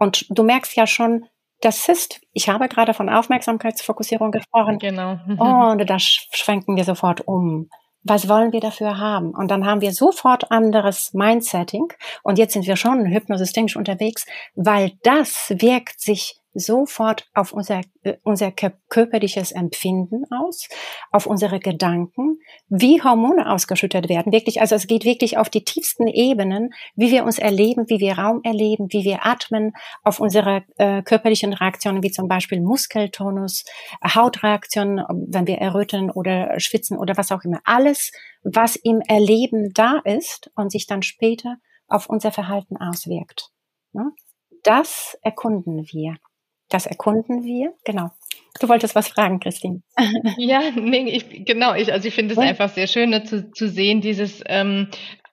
Und 0.00 0.26
du 0.30 0.42
merkst 0.42 0.74
ja 0.74 0.88
schon, 0.88 1.26
das 1.60 1.88
ist, 1.88 2.20
ich 2.32 2.48
habe 2.48 2.68
gerade 2.68 2.94
von 2.94 3.08
Aufmerksamkeitsfokussierung 3.08 4.32
gesprochen. 4.32 4.78
Genau. 4.78 5.18
und 5.70 5.88
da 5.88 5.98
schwenken 5.98 6.76
wir 6.76 6.84
sofort 6.84 7.20
um. 7.28 7.68
Was 8.02 8.30
wollen 8.30 8.52
wir 8.52 8.60
dafür 8.60 8.96
haben? 8.96 9.32
Und 9.34 9.50
dann 9.50 9.66
haben 9.66 9.82
wir 9.82 9.92
sofort 9.92 10.50
anderes 10.50 11.12
Mindsetting. 11.12 11.92
Und 12.22 12.38
jetzt 12.38 12.54
sind 12.54 12.66
wir 12.66 12.76
schon 12.76 13.04
hypnosystemisch 13.06 13.76
unterwegs, 13.76 14.24
weil 14.54 14.92
das 15.02 15.52
wirkt 15.54 16.00
sich 16.00 16.39
sofort 16.52 17.28
auf 17.34 17.52
unser, 17.52 17.82
äh, 18.02 18.16
unser 18.22 18.52
körperliches 18.52 19.52
Empfinden 19.52 20.24
aus, 20.30 20.68
auf 21.10 21.26
unsere 21.26 21.60
Gedanken, 21.60 22.38
wie 22.68 23.02
Hormone 23.02 23.50
ausgeschüttet 23.50 24.08
werden. 24.08 24.32
Wirklich, 24.32 24.60
also 24.60 24.74
es 24.74 24.86
geht 24.86 25.04
wirklich 25.04 25.38
auf 25.38 25.48
die 25.48 25.64
tiefsten 25.64 26.06
Ebenen, 26.08 26.70
wie 26.96 27.10
wir 27.10 27.24
uns 27.24 27.38
erleben, 27.38 27.88
wie 27.88 28.00
wir 28.00 28.18
Raum 28.18 28.40
erleben, 28.42 28.88
wie 28.90 29.04
wir 29.04 29.26
atmen, 29.26 29.72
auf 30.02 30.20
unsere 30.20 30.64
äh, 30.76 31.02
körperlichen 31.02 31.52
Reaktionen, 31.52 32.02
wie 32.02 32.10
zum 32.10 32.28
Beispiel 32.28 32.60
Muskeltonus, 32.60 33.64
Hautreaktionen, 34.02 35.04
wenn 35.28 35.46
wir 35.46 35.58
erröten 35.58 36.10
oder 36.10 36.58
schwitzen 36.58 36.98
oder 36.98 37.16
was 37.16 37.30
auch 37.32 37.44
immer. 37.44 37.60
Alles, 37.64 38.12
was 38.42 38.76
im 38.76 39.00
Erleben 39.00 39.72
da 39.74 40.00
ist 40.04 40.50
und 40.56 40.72
sich 40.72 40.86
dann 40.86 41.02
später 41.02 41.56
auf 41.86 42.08
unser 42.08 42.32
Verhalten 42.32 42.76
auswirkt. 42.76 43.50
Ne? 43.92 44.12
Das 44.62 45.18
erkunden 45.22 45.86
wir. 45.90 46.16
Das 46.70 46.86
erkunden 46.86 47.44
wir. 47.44 47.74
Genau. 47.84 48.10
Du 48.58 48.68
wolltest 48.68 48.94
was 48.94 49.08
fragen, 49.08 49.40
Christine. 49.40 49.82
ja, 50.36 50.62
nee, 50.74 51.08
ich, 51.10 51.44
genau. 51.44 51.74
Ich, 51.74 51.92
also 51.92 52.08
ich 52.08 52.14
finde 52.14 52.34
es 52.34 52.38
einfach 52.38 52.68
sehr 52.70 52.86
schön 52.86 53.10
ne, 53.10 53.24
zu, 53.24 53.50
zu 53.52 53.68
sehen, 53.68 54.00
dieses 54.00 54.42
ähm, 54.46 54.88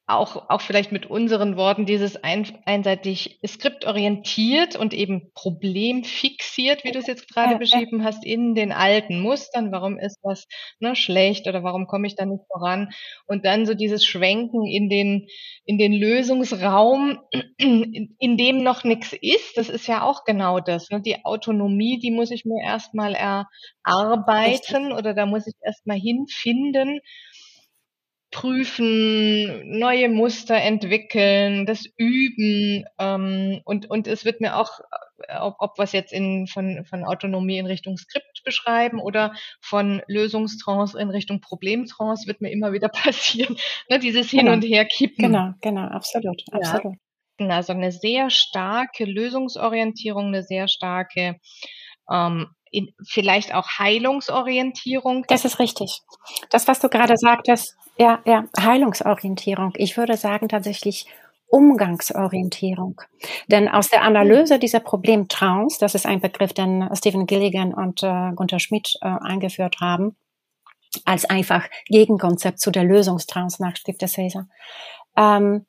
auch, 0.07 0.49
auch 0.49 0.61
vielleicht 0.61 0.93
mit 0.93 1.05
unseren 1.05 1.57
Worten 1.57 1.85
dieses 1.85 2.23
ein, 2.23 2.47
einseitig 2.63 3.41
skriptorientiert 3.45 4.77
und 4.77 4.93
eben 4.93 5.33
problemfixiert, 5.33 6.85
wie 6.85 6.91
du 6.91 6.99
es 6.99 7.07
jetzt 7.07 7.27
gerade 7.27 7.57
beschrieben 7.59 8.05
hast, 8.05 8.25
in 8.25 8.55
den 8.55 8.71
alten 8.71 9.19
Mustern. 9.19 9.73
Warum 9.73 9.99
ist 9.99 10.17
was 10.23 10.47
ne, 10.79 10.95
schlecht 10.95 11.45
oder 11.47 11.61
warum 11.61 11.87
komme 11.87 12.07
ich 12.07 12.15
da 12.15 12.25
nicht 12.25 12.45
voran? 12.47 12.91
Und 13.25 13.45
dann 13.45 13.65
so 13.65 13.73
dieses 13.73 14.05
Schwenken 14.05 14.65
in 14.65 14.87
den, 14.87 15.27
in 15.65 15.77
den 15.77 15.91
Lösungsraum, 15.91 17.19
in, 17.57 18.15
in 18.17 18.37
dem 18.37 18.63
noch 18.63 18.85
nichts 18.85 19.11
ist. 19.11 19.57
Das 19.57 19.67
ist 19.67 19.87
ja 19.87 20.03
auch 20.03 20.23
genau 20.23 20.61
das. 20.61 20.89
Ne? 20.89 21.01
Die 21.01 21.25
Autonomie, 21.25 21.99
die 21.99 22.11
muss 22.11 22.31
ich 22.31 22.45
mir 22.45 22.63
erstmal 22.63 23.13
erarbeiten 23.13 24.93
oder 24.93 25.13
da 25.13 25.25
muss 25.25 25.47
ich 25.47 25.55
erstmal 25.61 25.97
hinfinden 25.97 27.01
prüfen, 28.31 29.77
neue 29.79 30.09
Muster 30.09 30.55
entwickeln, 30.55 31.65
das 31.65 31.85
üben 31.95 32.85
ähm, 32.99 33.61
und 33.63 33.89
und 33.89 34.07
es 34.07 34.25
wird 34.25 34.41
mir 34.41 34.57
auch, 34.57 34.79
äh, 35.27 35.37
ob, 35.39 35.55
ob 35.59 35.77
was 35.77 35.93
jetzt 35.93 36.11
in 36.11 36.45
von 36.47 36.83
von 36.85 37.05
Autonomie 37.05 37.57
in 37.57 37.65
Richtung 37.65 37.97
Skript 37.97 38.43
beschreiben 38.43 38.99
oder 38.99 39.33
von 39.61 40.01
Lösungstrance 40.07 40.99
in 40.99 41.09
Richtung 41.09 41.39
Problemtrance 41.39 42.27
wird 42.27 42.41
mir 42.41 42.51
immer 42.51 42.73
wieder 42.73 42.89
passieren, 42.89 43.55
ne, 43.89 43.99
dieses 43.99 44.29
Hin 44.29 44.41
genau. 44.41 44.53
und 44.53 44.63
Her 44.63 44.85
kippen. 44.85 45.25
Genau, 45.25 45.51
genau, 45.61 45.87
absolut, 45.87 46.43
absolut. 46.51 46.95
Ja. 47.39 47.49
Also 47.49 47.73
eine 47.73 47.91
sehr 47.91 48.29
starke 48.29 49.05
Lösungsorientierung, 49.05 50.27
eine 50.27 50.43
sehr 50.43 50.67
starke 50.67 51.39
ähm, 52.11 52.47
in, 52.71 52.93
vielleicht 53.05 53.53
auch 53.53 53.67
Heilungsorientierung. 53.79 55.23
Das 55.27 55.45
ist 55.45 55.59
richtig. 55.59 56.01
Das, 56.49 56.67
was 56.67 56.79
du 56.79 56.89
gerade 56.89 57.15
sagtest, 57.15 57.77
ja, 57.97 58.21
ja, 58.25 58.45
Heilungsorientierung. 58.59 59.73
Ich 59.75 59.97
würde 59.97 60.17
sagen 60.17 60.49
tatsächlich 60.49 61.07
Umgangsorientierung. 61.47 63.01
Denn 63.47 63.69
aus 63.69 63.89
der 63.89 64.03
Analyse 64.03 64.59
dieser 64.59 64.81
Problemtrance, 64.81 65.77
das 65.79 65.95
ist 65.95 66.05
ein 66.05 66.19
Begriff, 66.19 66.53
den 66.53 66.89
Stephen 66.93 67.25
Gilligan 67.25 67.73
und 67.73 68.03
äh, 68.03 68.31
Gunther 68.35 68.59
Schmidt 68.59 68.97
äh, 69.01 69.07
eingeführt 69.07 69.77
haben, 69.79 70.15
als 71.05 71.25
einfach 71.25 71.67
Gegenkonzept 71.85 72.59
zu 72.59 72.71
der 72.71 72.83
Lösungstrance 72.83 73.61
nach 73.61 73.75
Stifter 73.77 74.07
Caesar. 74.07 74.47
Ähm, 75.15 75.65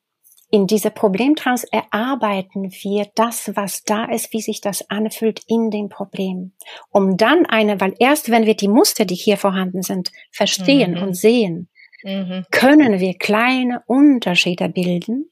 in 0.51 0.67
diese 0.67 0.91
Problemtrance 0.91 1.67
erarbeiten 1.71 2.73
wir 2.73 3.07
das, 3.15 3.55
was 3.55 3.85
da 3.85 4.07
ist, 4.07 4.33
wie 4.33 4.41
sich 4.41 4.63
das 4.63 4.89
anfühlt 4.91 5.43
in 5.47 5.71
dem 5.71 5.91
Problem. 5.91 6.55
Um 6.91 7.19
dann 7.19 7.45
eine, 7.45 7.81
weil 7.81 7.95
erst 7.99 8.31
wenn 8.31 8.47
wir 8.47 8.57
die 8.57 8.69
Muster, 8.69 9.05
die 9.05 9.15
hier 9.15 9.37
vorhanden 9.37 9.83
sind, 9.83 10.11
verstehen 10.33 10.93
mhm. 10.95 11.03
und 11.03 11.15
sehen, 11.15 11.69
mhm. 12.09 12.47
können 12.50 13.00
wir 13.00 13.15
kleine 13.15 13.83
Unterschiede 13.87 14.69
bilden, 14.69 15.31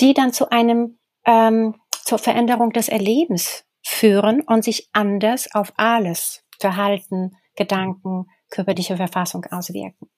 die 0.00 0.14
dann 0.14 0.32
zu 0.32 0.50
einem, 0.50 0.98
ähm, 1.24 1.74
zur 2.04 2.18
Veränderung 2.18 2.72
des 2.72 2.88
Erlebens 2.88 3.64
führen 3.82 4.40
und 4.42 4.64
sich 4.64 4.88
anders 4.92 5.54
auf 5.54 5.72
alles, 5.76 6.44
Verhalten, 6.58 7.36
Gedanken, 7.56 8.26
körperliche 8.50 8.96
Verfassung 8.96 9.44
auswirken. 9.50 10.10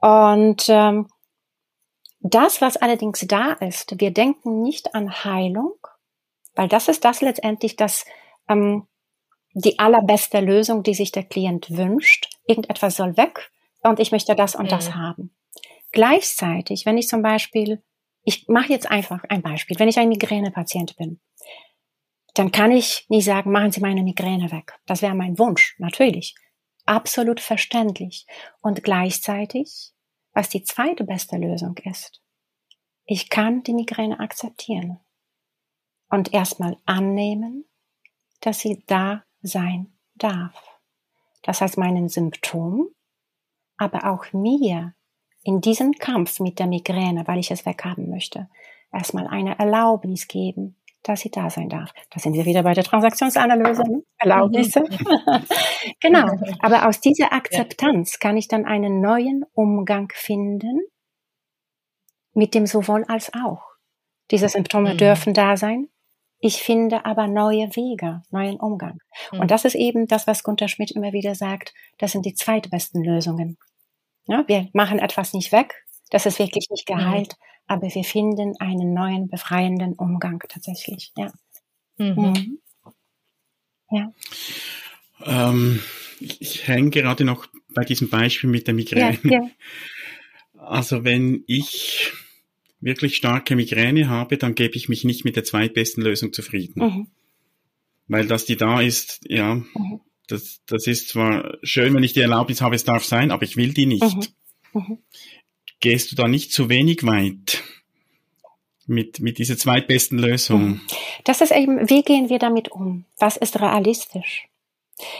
Und 0.00 0.66
ähm, 0.68 1.08
das, 2.20 2.60
was 2.60 2.76
allerdings 2.76 3.24
da 3.26 3.52
ist, 3.52 3.98
wir 3.98 4.12
denken 4.12 4.62
nicht 4.62 4.94
an 4.94 5.24
Heilung, 5.24 5.74
weil 6.54 6.68
das 6.68 6.88
ist 6.88 7.04
das 7.04 7.20
letztendlich 7.20 7.76
das 7.76 8.04
ähm, 8.48 8.86
die 9.54 9.78
allerbeste 9.78 10.40
Lösung, 10.40 10.82
die 10.82 10.94
sich 10.94 11.12
der 11.12 11.24
Klient 11.24 11.76
wünscht. 11.76 12.28
Irgendetwas 12.46 12.96
soll 12.96 13.16
weg 13.16 13.50
und 13.82 14.00
ich 14.00 14.12
möchte 14.12 14.34
das 14.34 14.54
und 14.54 14.64
mhm. 14.64 14.70
das 14.70 14.94
haben. 14.94 15.34
Gleichzeitig, 15.92 16.86
wenn 16.86 16.98
ich 16.98 17.08
zum 17.08 17.22
Beispiel, 17.22 17.82
ich 18.22 18.46
mache 18.48 18.72
jetzt 18.72 18.90
einfach 18.90 19.24
ein 19.28 19.42
Beispiel, 19.42 19.78
wenn 19.78 19.88
ich 19.88 19.98
ein 19.98 20.08
Migränepatient 20.08 20.96
bin, 20.96 21.20
dann 22.34 22.52
kann 22.52 22.70
ich 22.70 23.06
nicht 23.08 23.24
sagen, 23.24 23.50
machen 23.50 23.72
Sie 23.72 23.80
meine 23.80 24.02
Migräne 24.02 24.52
weg. 24.52 24.78
Das 24.86 25.02
wäre 25.02 25.16
mein 25.16 25.38
Wunsch, 25.38 25.74
natürlich. 25.78 26.36
Absolut 26.86 27.40
verständlich. 27.40 28.26
Und 28.60 28.84
gleichzeitig 28.84 29.92
was 30.32 30.48
die 30.48 30.62
zweite 30.62 31.04
beste 31.04 31.36
Lösung 31.36 31.76
ist. 31.84 32.22
Ich 33.04 33.30
kann 33.30 33.62
die 33.62 33.74
Migräne 33.74 34.20
akzeptieren 34.20 35.00
und 36.08 36.32
erstmal 36.32 36.76
annehmen, 36.86 37.64
dass 38.40 38.60
sie 38.60 38.84
da 38.86 39.24
sein 39.42 39.92
darf. 40.14 40.54
Das 41.42 41.60
heißt 41.60 41.78
meinen 41.78 42.08
Symptom, 42.08 42.88
aber 43.80 44.10
auch 44.10 44.32
mir 44.32 44.94
in 45.42 45.60
diesem 45.62 45.92
Kampf 45.92 46.38
mit 46.38 46.58
der 46.58 46.66
Migräne, 46.66 47.26
weil 47.26 47.38
ich 47.38 47.50
es 47.50 47.64
weghaben 47.64 48.10
möchte, 48.10 48.48
erstmal 48.92 49.26
eine 49.26 49.58
Erlaubnis 49.58 50.28
geben, 50.28 50.76
dass 51.02 51.20
sie 51.20 51.30
da 51.30 51.48
sein 51.48 51.70
darf. 51.70 51.90
Da 52.10 52.20
sind 52.20 52.34
wir 52.34 52.44
wieder 52.44 52.62
bei 52.62 52.74
der 52.74 52.84
Transaktionsanalyse, 52.84 53.82
ne? 53.84 54.02
Erlaubnisse. 54.18 54.84
genau. 56.00 56.26
Aber 56.60 56.86
aus 56.86 57.00
dieser 57.00 57.32
Akzeptanz 57.32 58.18
kann 58.18 58.36
ich 58.36 58.48
dann 58.48 58.66
einen 58.66 59.00
neuen 59.00 59.46
Umgang 59.54 60.12
finden 60.14 60.80
mit 62.34 62.54
dem 62.54 62.66
sowohl 62.66 63.04
als 63.04 63.32
auch. 63.32 63.62
Diese 64.30 64.50
Symptome 64.50 64.92
mhm. 64.92 64.98
dürfen 64.98 65.32
da 65.32 65.56
sein. 65.56 65.88
Ich 66.38 66.62
finde 66.62 67.06
aber 67.06 67.26
neue 67.26 67.74
Wege, 67.76 68.22
neuen 68.30 68.60
Umgang. 68.60 68.98
Mhm. 69.32 69.40
Und 69.40 69.50
das 69.50 69.64
ist 69.64 69.74
eben 69.74 70.06
das, 70.06 70.26
was 70.26 70.42
Gunther 70.42 70.68
Schmidt 70.68 70.90
immer 70.90 71.12
wieder 71.12 71.34
sagt. 71.34 71.72
Das 71.96 72.12
sind 72.12 72.26
die 72.26 72.34
zweitbesten 72.34 73.02
Lösungen. 73.02 73.56
Ja, 74.30 74.44
wir 74.46 74.68
machen 74.72 74.98
etwas 74.98 75.32
nicht 75.34 75.52
weg. 75.52 75.74
Das 76.10 76.26
ist 76.26 76.38
wirklich 76.38 76.68
nicht 76.70 76.88
mhm. 76.88 76.94
geheilt. 76.94 77.36
Mhm 77.38 77.50
aber 77.70 77.94
wir 77.94 78.02
finden 78.02 78.56
einen 78.58 78.92
neuen 78.92 79.28
befreienden 79.28 79.92
Umgang 79.92 80.42
tatsächlich. 80.48 81.12
Ja. 81.16 81.32
Mhm. 81.98 82.14
Mhm. 82.16 82.58
Ja. 83.92 84.12
Ähm, 85.24 85.80
ich 86.18 86.66
hänge 86.66 86.90
gerade 86.90 87.24
noch 87.24 87.46
bei 87.72 87.84
diesem 87.84 88.10
Beispiel 88.10 88.50
mit 88.50 88.66
der 88.66 88.74
Migräne. 88.74 89.18
Ja, 89.22 89.30
ja. 89.30 89.50
Also 90.62 91.04
wenn 91.04 91.42
ich 91.46 92.12
wirklich 92.80 93.16
starke 93.16 93.56
Migräne 93.56 94.10
habe, 94.10 94.36
dann 94.36 94.54
gebe 94.54 94.76
ich 94.76 94.90
mich 94.90 95.04
nicht 95.04 95.24
mit 95.24 95.36
der 95.36 95.44
zweitbesten 95.44 96.02
Lösung 96.02 96.32
zufrieden. 96.32 96.82
Mhm. 96.82 97.08
Weil 98.08 98.26
dass 98.26 98.44
die 98.44 98.56
da 98.56 98.80
ist, 98.80 99.20
ja, 99.26 99.54
mhm. 99.54 100.00
Das, 100.30 100.60
das 100.66 100.86
ist 100.86 101.08
zwar 101.08 101.58
schön, 101.62 101.94
wenn 101.94 102.02
ich 102.02 102.12
die 102.12 102.20
Erlaubnis 102.20 102.60
habe, 102.60 102.74
es 102.74 102.84
darf 102.84 103.04
sein, 103.04 103.30
aber 103.30 103.42
ich 103.42 103.56
will 103.56 103.72
die 103.72 103.86
nicht. 103.86 104.32
Mhm. 104.72 104.82
mhm 104.82 104.98
gehst 105.80 106.12
du 106.12 106.16
da 106.16 106.28
nicht 106.28 106.52
zu 106.52 106.68
wenig 106.68 107.04
weit 107.04 107.62
mit, 108.86 109.20
mit 109.20 109.38
dieser 109.38 109.56
zweitbesten 109.56 110.18
Lösung? 110.18 110.80
Das 111.24 111.40
ist 111.40 111.52
eben, 111.52 111.88
wie 111.88 112.02
gehen 112.02 112.28
wir 112.28 112.38
damit 112.38 112.70
um? 112.70 113.04
Was 113.18 113.36
ist 113.36 113.60
realistisch? 113.60 114.46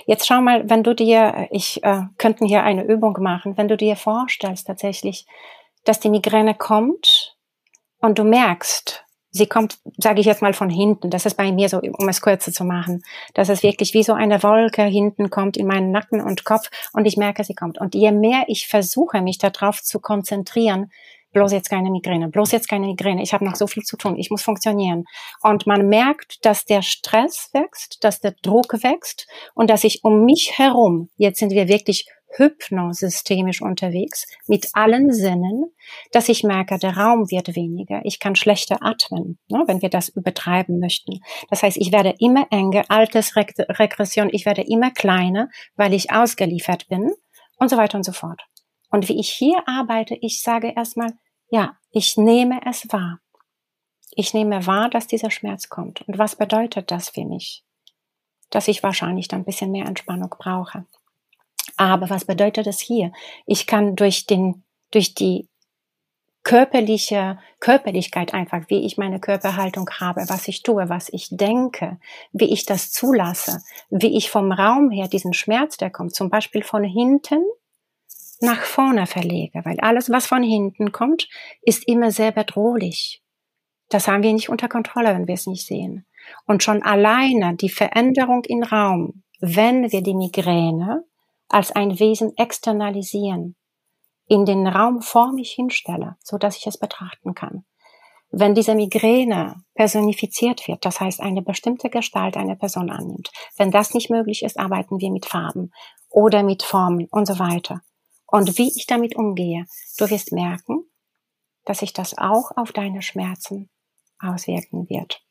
Jetzt 0.07 0.27
schau 0.27 0.43
mal, 0.43 0.69
wenn 0.69 0.83
du 0.83 0.95
dir, 0.95 1.49
ich 1.51 1.83
äh, 1.83 2.03
könnten 2.19 2.47
hier 2.47 2.63
eine 2.63 2.85
Übung 2.85 3.17
machen, 3.21 3.57
wenn 3.57 3.69
du 3.69 3.79
dir 3.79 3.97
vorstellst 3.97 4.67
tatsächlich, 4.67 5.27
dass 5.85 6.01
die 6.01 6.11
Migräne 6.11 6.55
kommt 6.55 7.37
und 8.01 8.19
du 8.19 8.25
merkst, 8.25 9.05
sie 9.31 9.47
kommt, 9.47 9.79
sage 9.97 10.21
ich 10.21 10.27
jetzt 10.27 10.43
mal 10.43 10.53
von 10.53 10.71
hinten. 10.71 11.11
Das 11.11 11.27
ist 11.27 11.37
bei 11.37 11.53
mir 11.53 11.69
so, 11.69 11.81
um 11.81 12.09
es 12.09 12.21
kürzer 12.21 12.53
zu 12.53 12.65
machen, 12.65 13.03
dass 13.35 13.49
es 13.49 13.63
wirklich 13.63 13.95
wie 13.95 14.03
so 14.03 14.13
eine 14.13 14.43
Wolke 14.43 14.83
hinten 14.83 15.31
kommt 15.31 15.57
in 15.57 15.67
meinen 15.67 15.91
Nacken 15.91 16.21
und 16.21 16.45
Kopf 16.45 16.71
und 16.93 17.07
ich 17.07 17.17
merke, 17.17 17.45
sie 17.45 17.55
kommt. 17.55 17.81
Und 17.81 17.95
je 17.95 18.13
mehr 18.13 18.45
ich 18.49 18.67
versuche, 18.67 19.23
mich 19.23 19.39
darauf 19.39 19.83
zu 19.83 20.01
konzentrieren, 20.01 20.91
bloß 21.33 21.53
jetzt 21.53 21.71
keine 21.71 21.91
Migräne, 21.91 22.29
bloß 22.29 22.53
jetzt 22.53 22.69
keine 22.69 22.87
Migräne, 22.87 23.23
ich 23.23 23.33
habe 23.33 23.45
noch 23.45 23.55
so 23.55 23.67
viel 23.67 23.85
zu 23.85 23.97
tun, 23.97 24.17
ich 24.17 24.31
muss 24.31 24.43
funktionieren. 24.43 25.05
Und 25.43 25.67
man 25.67 25.89
merkt, 25.89 26.45
dass 26.45 26.65
der 26.65 26.83
Stress 26.83 27.51
wächst, 27.53 28.03
dass 28.03 28.21
der 28.21 28.35
Druck 28.43 28.83
wächst 28.83 29.29
und 29.55 29.71
dass 29.71 29.85
ich 29.85 30.03
um 30.03 30.25
mich 30.25 30.59
herum, 30.59 31.11
jetzt 31.17 31.39
sind 31.39 31.53
wir 31.53 31.69
wirklich 31.69 32.07
hypnosystemisch 32.37 33.61
unterwegs, 33.63 34.27
mit 34.47 34.69
allen 34.75 35.13
Sinnen, 35.13 35.73
dass 36.13 36.29
ich 36.29 36.45
merke, 36.45 36.79
der 36.79 36.97
Raum 36.97 37.31
wird 37.31 37.55
weniger, 37.57 38.01
ich 38.05 38.21
kann 38.21 38.37
schlechter 38.37 38.79
atmen, 38.83 39.39
ne, 39.49 39.65
wenn 39.67 39.83
wir 39.83 39.91
das 39.91 40.09
übertreiben 40.09 40.79
möchten. 40.79 41.21
Das 41.49 41.63
heißt, 41.63 41.77
ich 41.77 41.93
werde 41.93 42.15
immer 42.19 42.47
enger, 42.51 42.85
Altersregression, 42.89 44.31
ich 44.33 44.47
werde 44.47 44.63
immer 44.63 44.91
kleiner, 44.91 45.49
weil 45.77 45.95
ich 45.95 46.13
ausgeliefert 46.13 46.89
bin 46.89 47.13
und 47.57 47.69
so 47.69 47.77
weiter 47.77 47.97
und 47.97 48.05
so 48.05 48.13
fort. 48.13 48.43
Und 48.91 49.09
wie 49.09 49.19
ich 49.19 49.31
hier 49.31 49.63
arbeite, 49.67 50.17
ich 50.21 50.43
sage 50.43 50.73
erstmal, 50.75 51.13
ja, 51.51 51.77
ich 51.91 52.17
nehme 52.17 52.61
es 52.67 52.87
wahr. 52.93 53.21
Ich 54.13 54.35
nehme 54.35 54.67
wahr, 54.67 54.91
dass 54.91 55.07
dieser 55.07 55.31
Schmerz 55.31 55.69
kommt. 55.69 56.03
Und 56.03 56.19
was 56.19 56.37
bedeutet 56.37 56.91
das 56.91 57.11
für 57.11 57.25
mich? 57.25 57.65
Dass 58.51 58.69
ich 58.69 58.83
wahrscheinlich 58.83 59.29
dann 59.29 59.43
ein 59.43 59.45
bisschen 59.45 59.71
mehr 59.71 59.87
Entspannung 59.87 60.35
brauche. 60.37 60.87
Aber 61.81 62.11
was 62.11 62.27
bedeutet 62.27 62.67
es 62.67 62.79
hier? 62.79 63.11
Ich 63.47 63.67
kann 63.67 63.97
durch 63.97 64.27
den, 64.27 64.65
durch 64.91 65.15
die 65.15 65.49
körperliche 66.43 67.39
Körperlichkeit 67.59 68.35
einfach, 68.35 68.65
wie 68.69 68.85
ich 68.85 68.99
meine 68.99 69.19
Körperhaltung 69.19 69.89
habe, 69.99 70.27
was 70.29 70.47
ich 70.47 70.63
tue, 70.63 70.91
was 70.91 71.09
ich 71.09 71.29
denke, 71.31 71.99
wie 72.33 72.53
ich 72.53 72.67
das 72.67 72.93
zulasse, 72.93 73.63
wie 73.89 74.15
ich 74.15 74.31
vom 74.31 74.53
Raum 74.53 74.91
her 74.91 75.09
diesen 75.09 75.33
Schmerz, 75.33 75.79
der 75.79 75.89
kommt, 75.89 76.15
zum 76.15 76.29
Beispiel 76.29 76.63
von 76.63 76.85
hinten, 76.85 77.43
nach 78.43 78.61
vorne 78.61 79.07
verlege, 79.07 79.63
weil 79.65 79.81
alles, 79.81 80.11
was 80.11 80.27
von 80.27 80.43
hinten 80.43 80.93
kommt, 80.93 81.31
ist 81.63 81.89
immer 81.89 82.11
sehr 82.11 82.33
bedrohlich. 82.33 83.23
Das 83.89 84.07
haben 84.07 84.23
wir 84.23 84.35
nicht 84.35 84.51
unter 84.51 84.69
Kontrolle, 84.69 85.15
wenn 85.15 85.27
wir 85.27 85.35
es 85.35 85.47
nicht 85.47 85.67
sehen. 85.67 86.05
Und 86.45 86.63
schon 86.63 86.83
alleine 86.83 87.57
die 87.57 87.71
Veränderung 87.71 88.45
im 88.45 88.65
Raum, 88.65 89.23
wenn 89.41 89.91
wir 89.91 90.03
die 90.03 90.15
Migräne 90.15 91.05
als 91.51 91.73
ein 91.73 91.99
Wesen 91.99 92.33
externalisieren, 92.37 93.57
in 94.27 94.47
den 94.47 94.67
Raum 94.67 95.03
vor 95.03 95.33
mich 95.33 95.51
hinstelle, 95.51 96.17
so 96.23 96.39
dass 96.39 96.57
ich 96.57 96.67
es 96.67 96.79
betrachten 96.79 97.35
kann. 97.35 97.65
Wenn 98.31 98.55
diese 98.55 98.77
Migräne 98.77 99.57
personifiziert 99.75 100.69
wird, 100.69 100.85
das 100.85 101.01
heißt 101.01 101.21
eine 101.21 101.43
bestimmte 101.43 101.91
Gestalt 101.91 102.37
eine 102.37 102.55
Person 102.55 102.89
annimmt, 102.89 103.33
wenn 103.57 103.73
das 103.73 103.93
nicht 103.93 104.09
möglich 104.09 104.45
ist, 104.45 104.59
arbeiten 104.59 105.01
wir 105.01 105.11
mit 105.11 105.27
Farben 105.27 105.73
oder 106.09 106.45
mit 106.45 106.63
Formen 106.63 107.09
und 107.11 107.27
so 107.27 107.41
weiter 107.41 107.83
und 108.27 108.57
wie 108.57 108.69
ich 108.69 108.87
damit 108.87 109.17
umgehe. 109.17 109.67
Du 109.99 110.09
wirst 110.09 110.31
merken, 110.31 110.85
dass 111.65 111.81
sich 111.81 111.93
das 111.93 112.17
auch 112.17 112.53
auf 112.57 112.71
deine 112.71 113.03
Schmerzen 113.03 113.69
auswirken 114.21 114.89
wird. 114.89 115.23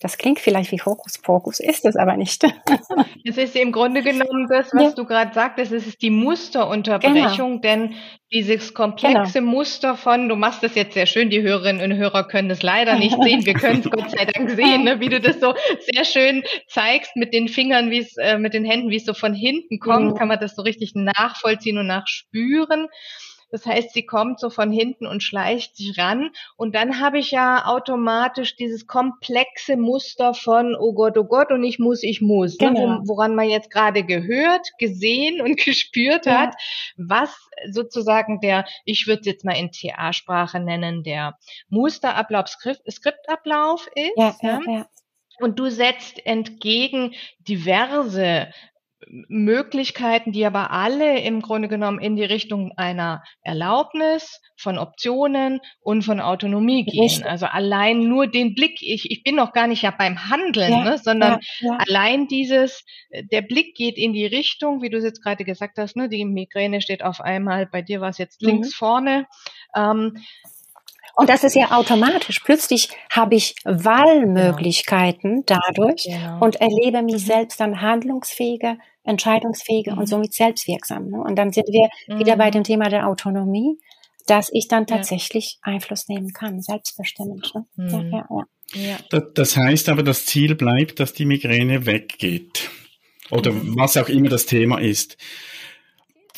Das 0.00 0.18
klingt 0.18 0.38
vielleicht 0.38 0.72
wie 0.72 0.80
Hokuspokus, 0.80 1.60
ist 1.60 1.84
es 1.84 1.96
aber 1.96 2.16
nicht. 2.16 2.44
Es 3.24 3.36
ist 3.36 3.56
im 3.56 3.72
Grunde 3.72 4.02
genommen 4.02 4.46
das, 4.48 4.72
was 4.72 4.82
ja. 4.82 4.92
du 4.92 5.04
gerade 5.04 5.34
sagtest, 5.34 5.72
es 5.72 5.86
ist 5.86 6.00
die 6.00 6.10
Musterunterbrechung, 6.10 7.60
genau. 7.60 7.60
denn 7.60 7.94
dieses 8.32 8.72
komplexe 8.72 9.40
genau. 9.40 9.50
Muster 9.50 9.96
von, 9.96 10.28
du 10.28 10.36
machst 10.36 10.62
das 10.62 10.74
jetzt 10.74 10.94
sehr 10.94 11.06
schön, 11.06 11.28
die 11.28 11.42
Hörerinnen 11.42 11.92
und 11.92 11.98
Hörer 11.98 12.26
können 12.26 12.50
es 12.50 12.62
leider 12.62 12.96
nicht 12.96 13.16
sehen, 13.22 13.44
wir 13.44 13.54
können 13.54 13.80
es 13.80 13.90
Gott 13.90 14.10
sei 14.10 14.24
Dank 14.24 14.50
sehen, 14.50 14.84
ne, 14.84 15.00
wie 15.00 15.08
du 15.08 15.20
das 15.20 15.40
so 15.40 15.54
sehr 15.92 16.04
schön 16.04 16.42
zeigst 16.68 17.16
mit 17.16 17.34
den 17.34 17.48
Fingern, 17.48 17.90
wie 17.90 17.98
es, 17.98 18.16
äh, 18.16 18.38
mit 18.38 18.54
den 18.54 18.64
Händen, 18.64 18.90
wie 18.90 18.96
es 18.96 19.04
so 19.04 19.14
von 19.14 19.34
hinten 19.34 19.78
kommt, 19.78 20.12
mhm. 20.12 20.14
kann 20.16 20.28
man 20.28 20.40
das 20.40 20.54
so 20.54 20.62
richtig 20.62 20.92
nachvollziehen 20.94 21.78
und 21.78 21.86
nachspüren. 21.86 22.88
Das 23.50 23.64
heißt, 23.64 23.92
sie 23.92 24.04
kommt 24.04 24.40
so 24.40 24.50
von 24.50 24.70
hinten 24.70 25.06
und 25.06 25.22
schleicht 25.22 25.76
sich 25.76 25.98
ran. 25.98 26.30
Und 26.56 26.74
dann 26.74 27.00
habe 27.00 27.18
ich 27.18 27.30
ja 27.30 27.66
automatisch 27.66 28.56
dieses 28.56 28.86
komplexe 28.86 29.76
Muster 29.76 30.34
von, 30.34 30.76
oh 30.78 30.92
Gott, 30.92 31.16
oh 31.16 31.24
Gott, 31.24 31.50
und 31.50 31.64
ich 31.64 31.78
muss, 31.78 32.02
ich 32.02 32.20
muss. 32.20 32.58
Ne? 32.58 32.68
Genau. 32.68 32.86
Ne? 32.86 33.02
Woran 33.06 33.34
man 33.34 33.48
jetzt 33.48 33.70
gerade 33.70 34.04
gehört, 34.04 34.68
gesehen 34.78 35.40
und 35.40 35.56
gespürt 35.64 36.26
ja. 36.26 36.40
hat, 36.40 36.54
was 36.96 37.34
sozusagen 37.70 38.40
der, 38.40 38.66
ich 38.84 39.06
würde 39.06 39.20
es 39.20 39.26
jetzt 39.26 39.44
mal 39.44 39.56
in 39.56 39.72
TA-Sprache 39.72 40.60
nennen, 40.60 41.02
der 41.02 41.38
Musterablauf, 41.68 42.48
Skript, 42.48 42.82
Skriptablauf 42.90 43.88
ist. 43.94 44.12
Ja, 44.16 44.36
ja, 44.42 44.60
ja. 44.66 44.86
Und 45.40 45.58
du 45.58 45.70
setzt 45.70 46.26
entgegen 46.26 47.14
diverse 47.38 48.48
Möglichkeiten, 49.06 50.32
die 50.32 50.44
aber 50.44 50.72
alle 50.72 51.20
im 51.20 51.40
Grunde 51.40 51.68
genommen 51.68 52.00
in 52.00 52.16
die 52.16 52.24
Richtung 52.24 52.72
einer 52.76 53.22
Erlaubnis 53.42 54.40
von 54.56 54.76
Optionen 54.76 55.60
und 55.80 56.02
von 56.02 56.20
Autonomie 56.20 56.84
gehen. 56.84 57.02
Richtig. 57.02 57.26
Also 57.26 57.46
allein 57.46 58.00
nur 58.00 58.26
den 58.26 58.54
Blick, 58.54 58.82
ich, 58.82 59.10
ich 59.10 59.22
bin 59.22 59.36
noch 59.36 59.52
gar 59.52 59.68
nicht 59.68 59.82
ja 59.82 59.92
beim 59.92 60.28
Handeln, 60.28 60.72
ja, 60.72 60.84
ne, 60.84 60.98
sondern 60.98 61.38
ja, 61.60 61.70
ja. 61.70 61.78
allein 61.86 62.26
dieses, 62.26 62.84
der 63.10 63.42
Blick 63.42 63.76
geht 63.76 63.96
in 63.96 64.12
die 64.12 64.26
Richtung, 64.26 64.82
wie 64.82 64.90
du 64.90 64.98
es 64.98 65.04
jetzt 65.04 65.22
gerade 65.22 65.44
gesagt 65.44 65.78
hast, 65.78 65.96
ne, 65.96 66.08
die 66.08 66.24
Migräne 66.24 66.80
steht 66.80 67.04
auf 67.04 67.20
einmal, 67.20 67.66
bei 67.66 67.82
dir 67.82 68.00
war 68.00 68.10
es 68.10 68.18
jetzt 68.18 68.42
mhm. 68.42 68.48
links 68.48 68.74
vorne. 68.74 69.26
Ähm, 69.76 70.16
und 71.18 71.28
das 71.28 71.42
ist 71.42 71.56
ja 71.56 71.72
automatisch. 71.72 72.38
Plötzlich 72.44 72.90
habe 73.10 73.34
ich 73.34 73.56
Wahlmöglichkeiten 73.64 75.42
genau. 75.44 75.60
dadurch 75.66 76.04
genau. 76.04 76.38
und 76.44 76.60
erlebe 76.60 77.02
mich 77.02 77.14
mhm. 77.14 77.26
selbst 77.26 77.58
dann 77.58 77.80
handlungsfähiger, 77.80 78.78
entscheidungsfähiger 79.02 79.94
mhm. 79.94 79.98
und 79.98 80.06
somit 80.06 80.32
selbstwirksam. 80.32 81.08
Ne? 81.10 81.20
Und 81.20 81.34
dann 81.34 81.52
sind 81.52 81.66
wir 81.72 81.88
mhm. 82.06 82.20
wieder 82.20 82.36
bei 82.36 82.46
mhm. 82.46 82.52
dem 82.52 82.62
Thema 82.62 82.88
der 82.88 83.08
Autonomie, 83.08 83.80
dass 84.28 84.48
ich 84.52 84.68
dann 84.68 84.86
tatsächlich 84.86 85.58
ja. 85.66 85.72
Einfluss 85.72 86.06
nehmen 86.06 86.32
kann, 86.32 86.62
selbstbestimmend. 86.62 87.52
Ne? 87.52 87.66
Mhm. 87.74 88.12
Ja, 88.12 88.28
ja, 88.30 88.96
ja. 89.10 89.20
Das 89.34 89.56
heißt 89.56 89.88
aber, 89.88 90.04
das 90.04 90.24
Ziel 90.24 90.54
bleibt, 90.54 91.00
dass 91.00 91.14
die 91.14 91.24
Migräne 91.24 91.84
weggeht. 91.84 92.70
Oder 93.32 93.50
mhm. 93.50 93.74
was 93.76 93.96
auch 93.96 94.08
immer 94.08 94.28
das 94.28 94.46
Thema 94.46 94.78
ist 94.78 95.16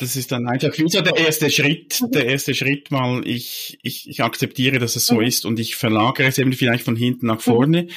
das 0.01 0.15
ist 0.15 0.31
dann 0.31 0.47
einfach 0.47 0.77
wie 0.77 0.89
so 0.89 1.01
der 1.01 1.17
erste 1.17 1.49
Schritt, 1.49 2.01
der 2.13 2.25
erste 2.25 2.53
Schritt 2.53 2.91
mal, 2.91 3.21
ich, 3.25 3.79
ich, 3.83 4.09
ich 4.09 4.23
akzeptiere, 4.23 4.79
dass 4.79 4.95
es 4.95 5.05
so 5.05 5.15
mhm. 5.15 5.21
ist 5.21 5.45
und 5.45 5.59
ich 5.59 5.75
verlagere 5.75 6.27
es 6.27 6.37
eben 6.37 6.53
vielleicht 6.53 6.83
von 6.83 6.95
hinten 6.95 7.27
nach 7.27 7.41
vorne. 7.41 7.83
Mhm. 7.83 7.89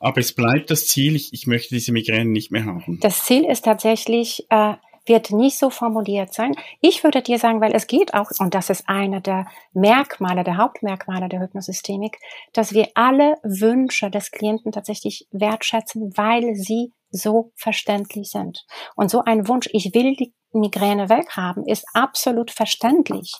Aber 0.00 0.20
es 0.20 0.32
bleibt 0.32 0.70
das 0.70 0.86
Ziel, 0.86 1.16
ich, 1.16 1.32
ich 1.32 1.46
möchte 1.46 1.74
diese 1.74 1.92
Migräne 1.92 2.30
nicht 2.30 2.50
mehr 2.50 2.64
haben. 2.64 2.98
Das 3.00 3.24
Ziel 3.24 3.44
ist 3.44 3.64
tatsächlich, 3.64 4.46
äh, 4.50 4.74
wird 5.06 5.30
nicht 5.30 5.58
so 5.58 5.70
formuliert 5.70 6.32
sein. 6.32 6.54
Ich 6.80 7.04
würde 7.04 7.22
dir 7.22 7.38
sagen, 7.38 7.60
weil 7.60 7.74
es 7.74 7.86
geht 7.86 8.14
auch, 8.14 8.30
und 8.38 8.54
das 8.54 8.70
ist 8.70 8.88
einer 8.88 9.20
der 9.20 9.46
Merkmale, 9.72 10.44
der 10.44 10.56
Hauptmerkmale 10.56 11.28
der 11.28 11.40
Hypnosystemik, 11.40 12.18
dass 12.52 12.72
wir 12.72 12.88
alle 12.94 13.36
Wünsche 13.42 14.10
des 14.10 14.30
Klienten 14.30 14.72
tatsächlich 14.72 15.26
wertschätzen, 15.30 16.16
weil 16.16 16.54
sie 16.54 16.92
so 17.10 17.52
verständlich 17.54 18.30
sind. 18.30 18.66
Und 18.96 19.10
so 19.10 19.22
ein 19.24 19.46
Wunsch, 19.46 19.68
ich 19.72 19.94
will 19.94 20.16
die 20.16 20.32
Migräne 20.58 21.08
weghaben, 21.08 21.66
ist 21.66 21.84
absolut 21.94 22.50
verständlich. 22.50 23.34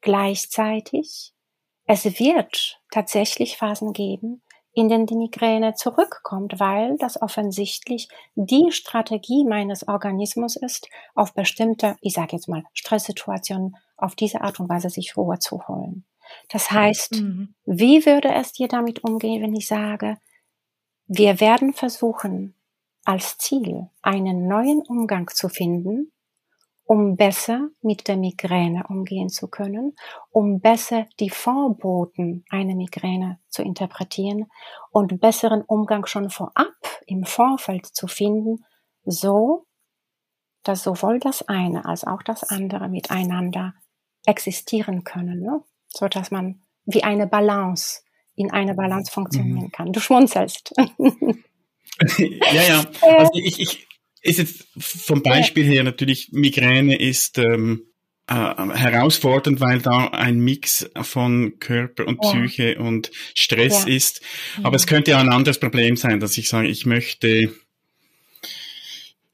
Gleichzeitig, 0.00 1.32
es 1.86 2.04
wird 2.04 2.80
tatsächlich 2.90 3.56
Phasen 3.56 3.92
geben, 3.92 4.42
in 4.72 4.88
denen 4.88 5.06
die 5.06 5.16
Migräne 5.16 5.74
zurückkommt, 5.74 6.60
weil 6.60 6.96
das 6.98 7.20
offensichtlich 7.20 8.08
die 8.36 8.70
Strategie 8.70 9.44
meines 9.44 9.88
Organismus 9.88 10.54
ist, 10.54 10.88
auf 11.14 11.34
bestimmte, 11.34 11.96
ich 12.00 12.14
sage 12.14 12.36
jetzt 12.36 12.48
mal, 12.48 12.62
Stresssituationen 12.74 13.76
auf 13.96 14.14
diese 14.14 14.42
Art 14.42 14.60
und 14.60 14.68
Weise 14.68 14.88
sich 14.88 15.16
Ruhe 15.16 15.40
zu 15.40 15.66
holen. 15.66 16.04
Das 16.50 16.70
heißt, 16.70 17.22
mhm. 17.22 17.54
wie 17.64 18.06
würde 18.06 18.32
es 18.32 18.52
dir 18.52 18.68
damit 18.68 19.02
umgehen, 19.02 19.42
wenn 19.42 19.56
ich 19.56 19.66
sage, 19.66 20.18
wir 21.06 21.40
werden 21.40 21.72
versuchen, 21.72 22.54
als 23.04 23.38
Ziel 23.38 23.88
einen 24.02 24.46
neuen 24.46 24.82
Umgang 24.82 25.28
zu 25.28 25.48
finden, 25.48 26.12
um 26.88 27.16
besser 27.16 27.68
mit 27.82 28.08
der 28.08 28.16
Migräne 28.16 28.84
umgehen 28.88 29.28
zu 29.28 29.48
können, 29.48 29.94
um 30.30 30.58
besser 30.58 31.06
die 31.20 31.28
Vorboten 31.28 32.46
einer 32.48 32.74
Migräne 32.74 33.38
zu 33.50 33.62
interpretieren 33.62 34.46
und 34.90 35.20
besseren 35.20 35.60
Umgang 35.60 36.06
schon 36.06 36.30
vorab 36.30 36.72
im 37.06 37.24
Vorfeld 37.24 37.84
zu 37.84 38.06
finden, 38.08 38.64
so 39.04 39.66
dass 40.62 40.82
sowohl 40.82 41.20
das 41.20 41.46
eine 41.46 41.84
als 41.84 42.04
auch 42.04 42.22
das 42.22 42.42
andere 42.42 42.88
miteinander 42.88 43.74
existieren 44.24 45.04
können, 45.04 45.40
ne? 45.40 45.60
so 45.88 46.08
dass 46.08 46.30
man 46.30 46.62
wie 46.86 47.04
eine 47.04 47.26
Balance 47.26 48.00
in 48.34 48.50
eine 48.50 48.74
Balance 48.74 49.12
funktionieren 49.12 49.64
mhm. 49.64 49.72
kann. 49.72 49.92
Du 49.92 50.00
schmunzelst. 50.00 50.72
ja, 52.18 52.62
ja. 52.62 52.84
Also 53.02 53.32
ich, 53.34 53.60
ich, 53.60 53.88
ist 54.22 54.38
jetzt 54.38 54.66
vom 54.78 55.22
Beispiel 55.22 55.64
her 55.64 55.84
natürlich, 55.84 56.30
Migräne 56.32 56.98
ist 56.98 57.38
ähm, 57.38 57.82
äh, 58.26 58.34
herausfordernd, 58.34 59.60
weil 59.60 59.80
da 59.80 60.08
ein 60.08 60.40
Mix 60.40 60.88
von 61.02 61.58
Körper 61.58 62.06
und 62.06 62.22
ja. 62.22 62.30
Psyche 62.30 62.78
und 62.78 63.10
Stress 63.34 63.84
ja. 63.86 63.94
ist. 63.94 64.20
Aber 64.58 64.70
mhm. 64.70 64.74
es 64.74 64.86
könnte 64.86 65.12
ja 65.12 65.20
ein 65.20 65.30
anderes 65.30 65.58
Problem 65.58 65.96
sein, 65.96 66.20
dass 66.20 66.36
ich 66.36 66.48
sage, 66.48 66.68
ich 66.68 66.84
möchte, 66.84 67.54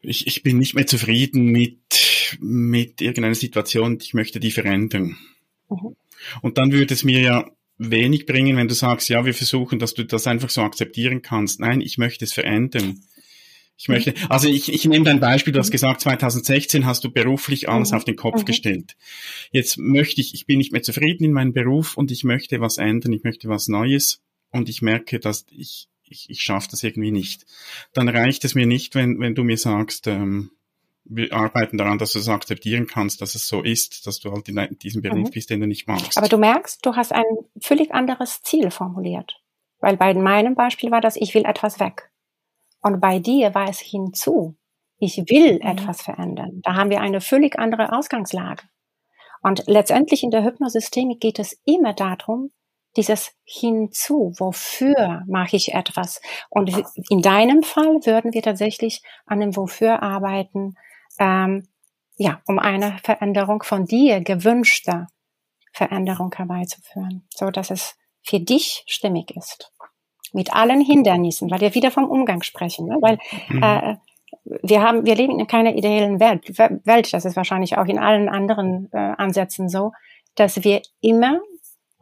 ich, 0.00 0.26
ich 0.26 0.42
bin 0.42 0.58
nicht 0.58 0.74
mehr 0.74 0.86
zufrieden 0.86 1.46
mit, 1.46 2.38
mit 2.40 3.00
irgendeiner 3.00 3.34
Situation, 3.34 3.98
ich 4.00 4.14
möchte 4.14 4.38
die 4.38 4.52
verändern. 4.52 5.16
Mhm. 5.68 5.96
Und 6.40 6.58
dann 6.58 6.72
würde 6.72 6.94
es 6.94 7.04
mir 7.04 7.20
ja 7.20 7.50
wenig 7.78 8.26
bringen, 8.26 8.56
wenn 8.56 8.68
du 8.68 8.74
sagst, 8.74 9.08
ja, 9.08 9.24
wir 9.24 9.34
versuchen, 9.34 9.78
dass 9.78 9.94
du 9.94 10.04
das 10.04 10.26
einfach 10.26 10.50
so 10.50 10.62
akzeptieren 10.62 11.22
kannst. 11.22 11.58
Nein, 11.60 11.80
ich 11.80 11.98
möchte 11.98 12.24
es 12.24 12.32
verändern. 12.32 13.00
Ich 13.76 13.88
möchte, 13.88 14.14
also 14.28 14.48
ich, 14.48 14.72
ich 14.72 14.84
nehme 14.84 15.04
dein 15.04 15.18
Beispiel, 15.18 15.52
du 15.52 15.58
hast 15.58 15.68
mhm. 15.68 15.72
gesagt, 15.72 16.00
2016 16.02 16.87
hast 16.87 17.02
du 17.04 17.10
beruflich 17.10 17.68
alles 17.68 17.90
mhm. 17.90 17.96
auf 17.96 18.04
den 18.04 18.16
Kopf 18.16 18.42
mhm. 18.42 18.44
gestellt. 18.44 18.96
Jetzt 19.50 19.78
möchte 19.78 20.20
ich, 20.20 20.34
ich 20.34 20.46
bin 20.46 20.58
nicht 20.58 20.72
mehr 20.72 20.82
zufrieden 20.82 21.24
in 21.24 21.32
meinem 21.32 21.52
Beruf 21.52 21.96
und 21.96 22.10
ich 22.10 22.24
möchte 22.24 22.60
was 22.60 22.78
ändern, 22.78 23.12
ich 23.12 23.24
möchte 23.24 23.48
was 23.48 23.68
Neues 23.68 24.22
und 24.50 24.68
ich 24.68 24.80
merke, 24.80 25.18
dass 25.18 25.44
ich, 25.50 25.88
ich, 26.04 26.30
ich 26.30 26.42
schaffe 26.42 26.68
das 26.70 26.84
irgendwie 26.84 27.10
nicht. 27.10 27.46
Dann 27.92 28.08
reicht 28.08 28.44
es 28.44 28.54
mir 28.54 28.66
nicht, 28.66 28.94
wenn, 28.94 29.18
wenn 29.18 29.34
du 29.34 29.42
mir 29.42 29.58
sagst, 29.58 30.06
ähm, 30.06 30.50
wir 31.04 31.32
arbeiten 31.32 31.76
daran, 31.76 31.98
dass 31.98 32.12
du 32.12 32.18
es 32.18 32.28
akzeptieren 32.28 32.87
kannst, 32.87 33.20
dass 33.20 33.34
es 33.34 33.46
so 33.46 33.62
ist, 33.62 34.06
dass 34.06 34.20
du 34.20 34.32
halt 34.32 34.48
in 34.48 34.78
diesem 34.78 35.02
Beruf 35.02 35.28
mhm. 35.28 35.32
bist, 35.32 35.50
den 35.50 35.60
du 35.60 35.66
nicht 35.66 35.87
magst. 35.87 36.16
Aber 36.16 36.28
du 36.28 36.38
merkst, 36.38 36.84
du 36.87 36.96
hast 36.96 37.12
ein 37.12 37.24
völlig 37.60 37.92
anderes 37.92 38.40
Ziel 38.42 38.70
formuliert. 38.70 39.40
Weil 39.80 39.96
bei 39.98 40.14
meinem 40.14 40.54
Beispiel 40.54 40.90
war 40.90 41.02
das, 41.02 41.16
ich 41.16 41.34
will 41.34 41.44
etwas 41.44 41.78
weg. 41.78 42.10
Und 42.84 43.00
bei 43.00 43.18
dir 43.18 43.54
war 43.54 43.68
es 43.68 43.80
hinzu. 43.80 44.56
Ich 44.98 45.16
will 45.16 45.54
mhm. 45.54 45.62
etwas 45.62 46.02
verändern. 46.02 46.60
Da 46.62 46.74
haben 46.74 46.90
wir 46.90 47.00
eine 47.00 47.22
völlig 47.22 47.58
andere 47.58 47.96
Ausgangslage. 47.96 48.62
Und 49.42 49.64
letztendlich 49.66 50.22
in 50.22 50.30
der 50.30 50.44
Hypnosystemik 50.44 51.18
geht 51.18 51.38
es 51.38 51.58
immer 51.64 51.94
darum, 51.94 52.50
dieses 52.96 53.32
hinzu, 53.44 54.34
wofür 54.38 55.22
mache 55.26 55.56
ich 55.56 55.74
etwas? 55.74 56.20
Und 56.48 56.84
in 57.08 57.22
deinem 57.22 57.62
Fall 57.62 58.04
würden 58.04 58.34
wir 58.34 58.42
tatsächlich 58.42 59.02
an 59.26 59.40
dem 59.40 59.56
Wofür 59.56 60.02
arbeiten, 60.02 60.74
ähm, 61.18 61.66
ja, 62.16 62.40
um 62.46 62.58
eine 62.58 62.98
Veränderung 63.02 63.62
von 63.62 63.86
dir 63.86 64.20
gewünschter 64.20 65.08
Veränderung 65.72 66.32
herbeizuführen, 66.34 67.26
so 67.34 67.50
dass 67.50 67.70
es 67.70 67.96
für 68.22 68.40
dich 68.40 68.84
stimmig 68.86 69.34
ist. 69.36 69.72
Mit 70.34 70.52
allen 70.54 70.80
Hindernissen, 70.80 71.50
weil 71.50 71.60
wir 71.60 71.74
wieder 71.74 71.90
vom 71.90 72.04
Umgang 72.04 72.42
sprechen, 72.42 72.86
ne? 72.86 72.98
weil 73.00 73.18
mhm. 73.48 73.62
äh, 73.62 73.96
wir 74.62 74.82
haben, 74.82 75.06
wir 75.06 75.14
leben 75.14 75.38
in 75.38 75.46
keiner 75.46 75.74
ideellen 75.74 76.20
Welt. 76.20 76.58
Welt, 76.58 77.12
das 77.12 77.24
ist 77.24 77.36
wahrscheinlich 77.36 77.78
auch 77.78 77.86
in 77.86 77.98
allen 77.98 78.28
anderen 78.28 78.90
äh, 78.92 78.98
Ansätzen 78.98 79.68
so, 79.68 79.92
dass 80.34 80.62
wir 80.64 80.82
immer 81.00 81.40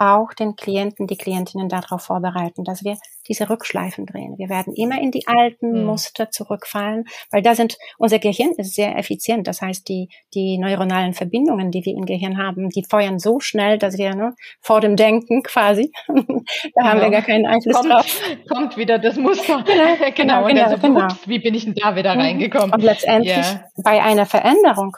auch 0.02 0.34
den 0.34 0.56
Klienten, 0.56 1.06
die 1.06 1.16
Klientinnen 1.16 1.68
darauf 1.68 2.02
vorbereiten, 2.02 2.64
dass 2.64 2.84
wir 2.84 2.96
diese 3.28 3.48
Rückschleifen 3.48 4.06
drehen. 4.06 4.36
Wir 4.36 4.48
werden 4.48 4.74
immer 4.74 5.00
in 5.00 5.10
die 5.10 5.26
alten 5.26 5.80
mhm. 5.80 5.84
Muster 5.86 6.30
zurückfallen, 6.30 7.04
weil 7.30 7.42
da 7.42 7.54
sind, 7.54 7.78
unser 7.98 8.18
Gehirn 8.18 8.52
ist 8.56 8.74
sehr 8.74 8.98
effizient. 8.98 9.46
Das 9.46 9.62
heißt, 9.62 9.88
die, 9.88 10.08
die 10.34 10.58
neuronalen 10.58 11.14
Verbindungen, 11.14 11.70
die 11.70 11.84
wir 11.84 11.94
im 11.94 12.04
Gehirn 12.04 12.38
haben, 12.38 12.68
die 12.70 12.84
feuern 12.84 13.18
so 13.18 13.40
schnell, 13.40 13.78
dass 13.78 13.96
wir 13.96 14.14
ne, 14.14 14.34
vor 14.60 14.80
dem 14.80 14.96
Denken 14.96 15.42
quasi, 15.42 15.92
da 16.08 16.14
genau. 16.14 16.84
haben 16.84 17.00
wir 17.00 17.10
gar 17.10 17.22
keinen 17.22 17.46
Einfluss 17.46 17.76
kommt, 17.76 17.90
drauf. 17.90 18.20
Kommt 18.48 18.76
wieder 18.76 18.98
das 18.98 19.16
Muster. 19.16 19.64
Genau, 20.14 20.46
genau, 20.46 20.46
genau, 20.46 20.70
so, 20.70 20.78
genau. 20.78 21.04
Ups, 21.04 21.28
wie 21.28 21.38
bin 21.38 21.54
ich 21.54 21.64
denn 21.64 21.74
da 21.74 21.96
wieder 21.96 22.14
mhm. 22.14 22.20
reingekommen? 22.20 22.72
Und 22.72 22.82
letztendlich 22.82 23.36
yeah. 23.36 23.64
bei 23.82 24.02
einer 24.02 24.26
Veränderung 24.26 24.96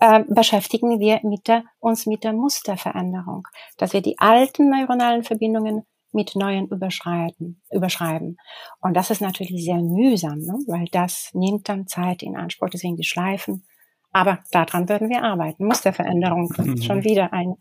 äh, 0.00 0.24
beschäftigen 0.28 0.98
wir 0.98 1.20
mit 1.22 1.46
der, 1.46 1.64
uns 1.78 2.06
mit 2.06 2.24
der 2.24 2.32
Musterveränderung, 2.32 3.46
dass 3.76 3.92
wir 3.92 4.02
die 4.02 4.18
alten 4.18 4.70
neuronalen 4.70 5.22
Verbindungen 5.22 5.82
mit 6.12 6.34
neuen 6.34 6.66
überschreiten, 6.66 7.62
überschreiben. 7.70 8.36
Und 8.80 8.94
das 8.94 9.10
ist 9.10 9.20
natürlich 9.20 9.64
sehr 9.64 9.76
mühsam, 9.76 10.38
ne? 10.38 10.54
weil 10.66 10.86
das 10.90 11.30
nimmt 11.34 11.68
dann 11.68 11.86
Zeit 11.86 12.22
in 12.22 12.36
Anspruch. 12.36 12.68
Deswegen 12.70 12.96
die 12.96 13.04
Schleifen 13.04 13.64
aber 14.12 14.40
daran 14.50 14.88
würden 14.88 15.08
wir 15.08 15.22
arbeiten. 15.22 15.66
Musterveränderung 15.66 16.52
mhm. 16.56 16.82
schon 16.82 17.04
wieder 17.04 17.32
ein. 17.32 17.54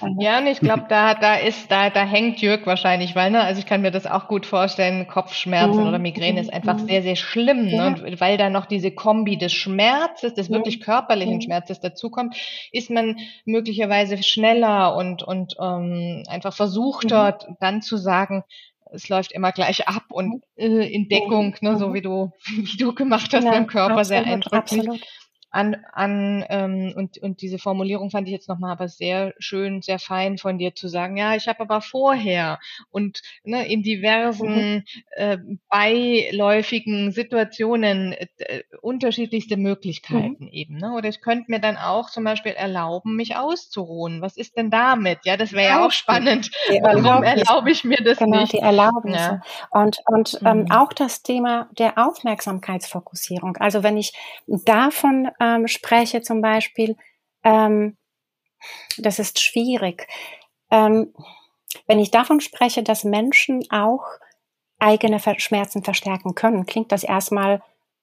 ein 0.00 0.18
ja, 0.18 0.38
und 0.38 0.46
ich 0.46 0.60
glaube, 0.60 0.86
da, 0.88 1.14
da 1.14 1.34
ist, 1.34 1.70
da, 1.70 1.90
da 1.90 2.04
hängt 2.04 2.40
Jörg 2.40 2.64
wahrscheinlich, 2.64 3.14
weil, 3.14 3.30
ne, 3.30 3.42
also 3.42 3.58
ich 3.58 3.66
kann 3.66 3.82
mir 3.82 3.90
das 3.90 4.06
auch 4.06 4.26
gut 4.26 4.46
vorstellen, 4.46 5.06
Kopfschmerzen 5.08 5.82
mhm. 5.82 5.88
oder 5.88 5.98
Migräne 5.98 6.40
ist 6.40 6.52
einfach 6.52 6.78
mhm. 6.78 6.86
sehr, 6.86 7.02
sehr 7.02 7.16
schlimm, 7.16 7.66
ne, 7.66 7.76
ja. 7.76 7.86
und 7.88 8.20
weil 8.20 8.38
da 8.38 8.48
noch 8.48 8.64
diese 8.64 8.92
Kombi 8.92 9.36
des 9.36 9.52
Schmerzes, 9.52 10.32
des 10.32 10.48
wirklich 10.48 10.80
körperlichen 10.80 11.42
Schmerzes 11.42 11.80
dazukommt, 11.80 12.34
ist 12.72 12.88
man 12.88 13.18
möglicherweise 13.44 14.22
schneller 14.22 14.96
und, 14.96 15.22
und 15.22 15.56
ähm, 15.60 16.22
einfach 16.28 16.54
versucht 16.54 17.10
dort 17.10 17.46
dann 17.60 17.82
zu 17.82 17.98
sagen, 17.98 18.42
es 18.92 19.08
läuft 19.08 19.32
immer 19.32 19.52
gleich 19.52 19.86
ab 19.86 20.04
und 20.08 20.42
äh, 20.56 20.66
in 20.66 21.08
Deckung, 21.08 21.54
ne, 21.60 21.76
so 21.76 21.92
wie 21.92 22.00
du, 22.00 22.32
wie 22.46 22.78
du 22.78 22.94
gemacht 22.94 23.34
hast 23.34 23.44
ja, 23.44 23.50
beim 23.50 23.66
Körper, 23.66 23.98
absolut, 23.98 24.06
sehr 24.06 24.24
eindrücklich. 24.24 24.80
Absolut 24.80 25.00
an, 25.50 25.76
an 25.92 26.44
ähm, 26.48 26.92
und, 26.96 27.18
und 27.18 27.42
diese 27.42 27.58
Formulierung 27.58 28.10
fand 28.10 28.28
ich 28.28 28.32
jetzt 28.32 28.48
nochmal 28.48 28.72
aber 28.72 28.88
sehr 28.88 29.34
schön, 29.38 29.82
sehr 29.82 29.98
fein 29.98 30.38
von 30.38 30.58
dir 30.58 30.74
zu 30.74 30.88
sagen, 30.88 31.16
ja, 31.16 31.34
ich 31.34 31.48
habe 31.48 31.60
aber 31.60 31.80
vorher 31.80 32.58
und 32.90 33.20
ne, 33.42 33.66
in 33.66 33.82
diversen 33.82 34.76
mhm. 34.76 34.84
äh, 35.10 35.38
beiläufigen 35.68 37.10
Situationen 37.10 38.12
äh, 38.12 38.62
unterschiedlichste 38.80 39.56
Möglichkeiten 39.56 40.44
mhm. 40.44 40.52
eben. 40.52 40.76
Ne? 40.76 40.92
Oder 40.92 41.08
ich 41.08 41.20
könnte 41.20 41.50
mir 41.50 41.60
dann 41.60 41.76
auch 41.76 42.10
zum 42.10 42.24
Beispiel 42.24 42.52
erlauben, 42.52 43.16
mich 43.16 43.36
auszuruhen. 43.36 44.22
Was 44.22 44.36
ist 44.36 44.56
denn 44.56 44.70
damit? 44.70 45.20
Ja, 45.24 45.36
das 45.36 45.52
wäre 45.52 45.72
ja 45.72 45.86
auch 45.86 45.92
spannend. 45.92 46.50
Warum 46.82 47.24
erlaube 47.24 47.70
ich 47.70 47.82
mir 47.82 47.98
das 48.04 48.18
genau, 48.18 48.40
nicht? 48.40 48.52
Die 48.52 48.58
Erlaubnisse. 48.58 49.18
Ja. 49.18 49.42
Und, 49.70 49.98
und 50.06 50.38
ähm, 50.44 50.60
mhm. 50.60 50.70
auch 50.70 50.92
das 50.92 51.22
Thema 51.22 51.68
der 51.78 51.98
Aufmerksamkeitsfokussierung. 51.98 53.56
Also 53.56 53.82
wenn 53.82 53.96
ich 53.96 54.12
davon 54.46 55.28
ähm, 55.40 55.66
spreche 55.66 56.22
zum 56.22 56.42
Beispiel, 56.42 56.96
ähm, 57.42 57.96
das 58.98 59.18
ist 59.18 59.40
schwierig. 59.40 60.06
Ähm, 60.70 61.14
wenn 61.86 61.98
ich 61.98 62.10
davon 62.10 62.40
spreche, 62.40 62.82
dass 62.82 63.04
Menschen 63.04 63.62
auch 63.70 64.04
eigene 64.78 65.20
Schmerzen 65.38 65.82
verstärken 65.82 66.34
können, 66.34 66.66
klingt 66.66 66.92
das 66.92 67.04
erstmal, 67.04 67.62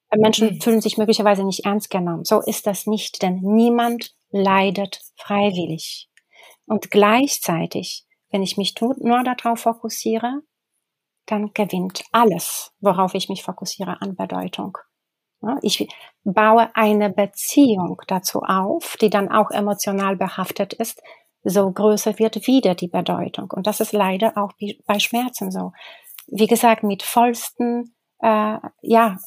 äh, 0.10 0.17
Menschen 0.17 0.56
mhm. 0.56 0.62
fühlen 0.62 0.82
sich 0.82 0.97
möglicherweise 0.97 1.43
nicht 1.43 1.65
ernst 1.65 1.89
genommen. 1.89 2.26
So 2.26 2.41
ist 2.41 2.67
das 2.67 2.88
nicht, 2.88 3.21
denn 3.21 3.39
niemand 3.41 4.15
leidet 4.30 5.02
freiwillig. 5.15 6.10
Und 6.65 6.91
gleichzeitig, 6.91 8.06
wenn 8.30 8.43
ich 8.43 8.58
mich 8.58 8.76
nur 8.80 9.23
darauf 9.23 9.62
fokussiere, 9.62 10.41
dann 11.26 11.54
gewinnt 11.54 12.04
alles, 12.12 12.71
worauf 12.80 13.13
ich 13.13 13.30
mich 13.30 13.43
fokussiere, 13.43 14.02
an 14.02 14.15
Bedeutung. 14.15 14.78
Ich 15.62 15.88
baue 16.23 16.69
eine 16.76 17.10
Beziehung 17.10 18.02
dazu 18.08 18.41
auf, 18.41 18.97
die 19.00 19.10
dann 19.10 19.32
auch 19.32 19.52
emotional 19.52 20.15
behaftet 20.15 20.73
ist, 20.73 21.02
so 21.43 21.71
größer 21.71 22.19
wird 22.19 22.47
wieder 22.47 22.76
die 22.76 22.88
Bedeutung. 22.88 23.52
Und 23.52 23.67
das 23.67 23.80
ist 23.80 23.93
leider 23.93 24.38
auch 24.38 24.52
bei 24.86 25.00
Schmerzen 25.00 25.52
so. 25.52 25.71
Wie 26.28 26.47
gesagt, 26.47 26.84
mit 26.84 27.04
vollsten, 27.04 27.95
äh, 28.19 28.58
ja, 28.82 29.17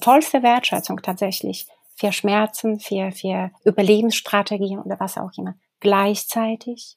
vollste 0.00 0.42
Wertschätzung 0.42 1.02
tatsächlich 1.02 1.66
für 1.96 2.12
Schmerzen, 2.12 2.78
für, 2.78 3.12
für 3.12 3.50
Überlebensstrategien 3.64 4.78
oder 4.78 5.00
was 5.00 5.18
auch 5.18 5.30
immer. 5.36 5.54
Gleichzeitig 5.80 6.96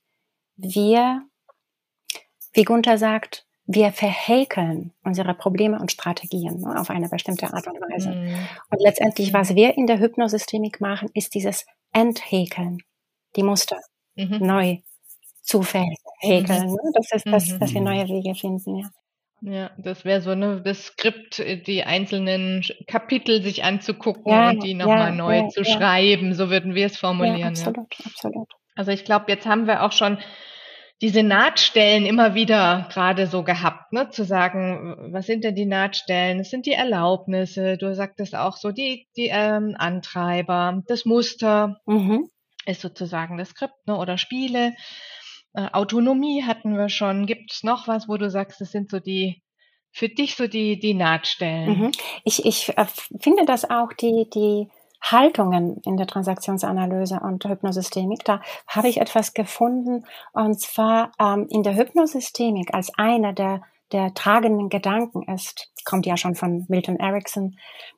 wir, 0.55 1.23
wie 2.53 2.63
Gunther 2.63 2.97
sagt, 2.97 3.47
wir 3.65 3.91
verhäkeln 3.91 4.91
unsere 5.03 5.33
Probleme 5.33 5.79
und 5.79 5.91
Strategien 5.91 6.59
ne, 6.59 6.79
auf 6.79 6.89
eine 6.89 7.09
bestimmte 7.09 7.53
Art 7.53 7.65
und 7.67 7.79
Weise. 7.79 8.09
Mhm. 8.09 8.35
Und 8.69 8.81
letztendlich, 8.81 9.33
was 9.33 9.55
wir 9.55 9.77
in 9.77 9.87
der 9.87 9.99
Hypnosystemik 9.99 10.81
machen, 10.81 11.09
ist 11.13 11.33
dieses 11.33 11.65
Enthäkeln, 11.93 12.79
die 13.35 13.43
Muster 13.43 13.79
mhm. 14.15 14.39
neu 14.45 14.77
zu 15.41 15.61
verhäkeln. 15.61 16.67
Mhm. 16.67 16.73
Ne? 16.73 16.91
Das 16.93 17.11
ist 17.13 17.25
das, 17.25 17.59
dass 17.59 17.73
wir 17.73 17.81
mhm. 17.81 17.87
neue 17.87 18.07
Wege 18.07 18.35
finden, 18.35 18.77
ja. 18.77 18.89
Ja, 19.45 19.71
das 19.77 20.05
wäre 20.05 20.21
so 20.21 20.35
ne, 20.35 20.61
das 20.63 20.85
Skript, 20.85 21.43
die 21.67 21.83
einzelnen 21.83 22.63
Kapitel 22.87 23.43
sich 23.43 23.65
anzugucken 23.65 24.31
ja, 24.31 24.49
und 24.49 24.63
die 24.63 24.73
nochmal 24.73 25.09
ja, 25.09 25.15
neu 25.15 25.37
ja, 25.37 25.49
zu 25.49 25.65
schreiben, 25.65 26.33
so 26.33 26.49
würden 26.49 26.75
wir 26.75 26.85
es 26.85 26.95
formulieren. 26.97 27.49
Absolut, 27.49 27.93
absolut. 28.05 28.47
Also 28.75 28.91
ich 28.91 29.03
glaube, 29.03 29.25
jetzt 29.27 29.45
haben 29.45 29.67
wir 29.67 29.83
auch 29.83 29.91
schon 29.91 30.17
diese 31.03 31.21
Nahtstellen 31.21 32.05
immer 32.05 32.33
wieder 32.33 32.87
gerade 32.89 33.27
so 33.27 33.43
gehabt, 33.43 33.91
ne? 33.91 34.09
zu 34.09 34.23
sagen, 34.23 35.11
was 35.11 35.25
sind 35.25 35.43
denn 35.43 35.53
die 35.53 35.65
Nahtstellen? 35.65 36.39
Es 36.39 36.49
sind 36.49 36.65
die 36.65 36.71
Erlaubnisse, 36.71 37.75
du 37.77 37.93
sagtest 37.93 38.35
auch 38.35 38.55
so, 38.55 38.71
die, 38.71 39.09
die 39.17 39.27
ähm, 39.27 39.75
Antreiber, 39.77 40.81
das 40.87 41.03
Muster 41.03 41.81
mhm. 41.85 42.29
ist 42.65 42.79
sozusagen 42.79 43.37
das 43.37 43.49
Skript 43.49 43.85
ne? 43.85 43.97
oder 43.97 44.17
Spiele. 44.17 44.75
Äh, 45.53 45.67
Autonomie 45.73 46.43
hatten 46.43 46.77
wir 46.77 46.87
schon. 46.87 47.25
Gibt 47.25 47.51
es 47.51 47.63
noch 47.63 47.89
was, 47.89 48.07
wo 48.07 48.15
du 48.15 48.29
sagst, 48.29 48.61
das 48.61 48.71
sind 48.71 48.89
so 48.89 49.01
die, 49.01 49.43
für 49.91 50.07
dich 50.07 50.37
so 50.37 50.47
die, 50.47 50.79
die 50.79 50.93
Nahtstellen? 50.93 51.79
Mhm. 51.79 51.91
Ich, 52.23 52.45
ich 52.45 52.77
äh, 52.77 52.85
finde, 53.19 53.43
dass 53.43 53.69
auch 53.69 53.91
die, 53.91 54.29
die 54.33 54.69
Haltungen 55.03 55.81
in 55.83 55.97
der 55.97 56.07
Transaktionsanalyse 56.07 57.19
und 57.19 57.43
Hypnosystemik, 57.43 58.23
da 58.23 58.41
habe 58.67 58.87
ich 58.87 59.01
etwas 59.01 59.33
gefunden, 59.33 60.05
und 60.31 60.59
zwar 60.59 61.11
ähm, 61.19 61.47
in 61.49 61.61
der 61.61 61.75
Hypnosystemik 61.75 62.73
als 62.73 62.91
einer 62.97 63.33
der, 63.33 63.61
der 63.91 64.13
tragenden 64.13 64.69
Gedanken 64.69 65.23
ist, 65.23 65.69
kommt 65.83 66.05
ja 66.05 66.15
schon 66.15 66.35
von 66.35 66.65
Milton 66.69 66.95
Erickson, 66.95 67.57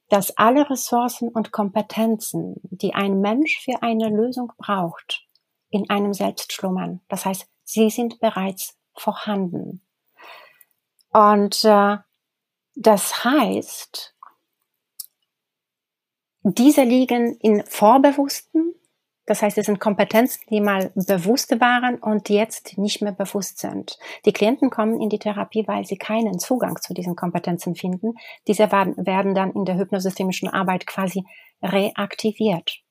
dass 0.10 0.36
alle 0.38 0.70
Ressourcen 0.70 1.30
und 1.30 1.52
Kompetenzen, 1.52 2.56
die 2.64 2.96
ein 2.96 3.22
Mensch 3.22 3.60
für 3.64 3.84
eine 3.84 4.10
Lösung 4.10 4.52
braucht, 4.58 5.26
in 5.70 5.90
einem 5.90 6.14
selbst 6.14 6.54
schlummern. 6.54 7.02
Das 7.08 7.26
heißt, 7.26 7.48
sie 7.64 7.92
sind 7.92 8.20
bereits 8.20 8.78
vorhanden. 8.96 9.82
Und 11.12 11.64
äh, 11.64 11.98
das 12.76 13.24
heißt, 13.24 14.15
diese 16.46 16.84
liegen 16.84 17.38
in 17.42 17.64
Vorbewussten, 17.66 18.76
das 19.26 19.42
heißt, 19.42 19.58
es 19.58 19.66
sind 19.66 19.80
Kompetenzen, 19.80 20.44
die 20.52 20.62
mal 20.62 20.92
bewusst 20.94 21.60
waren 21.60 21.98
und 21.98 22.30
jetzt 22.30 22.78
nicht 22.78 23.02
mehr 23.02 23.12
bewusst 23.12 23.58
sind. 23.58 23.98
Die 24.26 24.34
Klienten 24.34 24.70
kommen 24.70 25.02
in 25.02 25.10
die 25.10 25.18
Therapie, 25.18 25.68
weil 25.68 25.84
sie 25.86 25.98
keinen 25.98 26.38
Zugang 26.38 26.80
zu 26.80 26.94
diesen 26.94 27.16
Kompetenzen 27.16 27.76
finden. 27.76 28.14
Diese 28.48 28.72
werden 28.72 29.34
dann 29.34 29.52
in 29.54 29.66
der 29.66 29.78
hypnosystemischen 29.78 30.48
Arbeit 30.48 30.86
quasi 30.86 31.24
reaktiviert. 31.64 32.85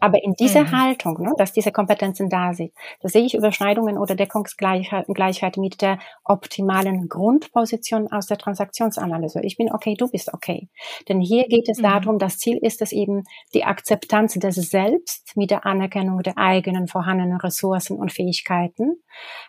Aber 0.00 0.22
in 0.22 0.34
dieser 0.34 0.64
mhm. 0.64 0.72
Haltung, 0.72 1.22
ne, 1.22 1.32
dass 1.36 1.52
diese 1.52 1.72
Kompetenzen 1.72 2.28
da 2.28 2.52
sind, 2.54 2.72
da 3.00 3.08
sehe 3.08 3.24
ich 3.24 3.34
Überschneidungen 3.34 3.98
oder 3.98 4.14
Deckungsgleichheit 4.14 5.56
mit 5.56 5.82
der 5.82 5.98
optimalen 6.24 7.08
Grundposition 7.08 8.10
aus 8.10 8.26
der 8.26 8.38
Transaktionsanalyse. 8.38 9.40
Ich 9.42 9.56
bin 9.56 9.72
okay, 9.72 9.94
du 9.94 10.08
bist 10.08 10.32
okay. 10.32 10.68
Denn 11.08 11.20
hier 11.20 11.48
geht 11.48 11.68
es 11.68 11.78
mhm. 11.78 11.82
darum, 11.82 12.18
das 12.18 12.38
Ziel 12.38 12.58
ist 12.58 12.82
es 12.82 12.92
eben, 12.92 13.24
die 13.54 13.64
Akzeptanz 13.64 14.34
des 14.34 14.56
Selbst 14.56 15.36
mit 15.36 15.50
der 15.50 15.66
Anerkennung 15.66 16.22
der 16.22 16.38
eigenen 16.38 16.86
vorhandenen 16.86 17.38
Ressourcen 17.40 17.98
und 17.98 18.12
Fähigkeiten, 18.12 19.02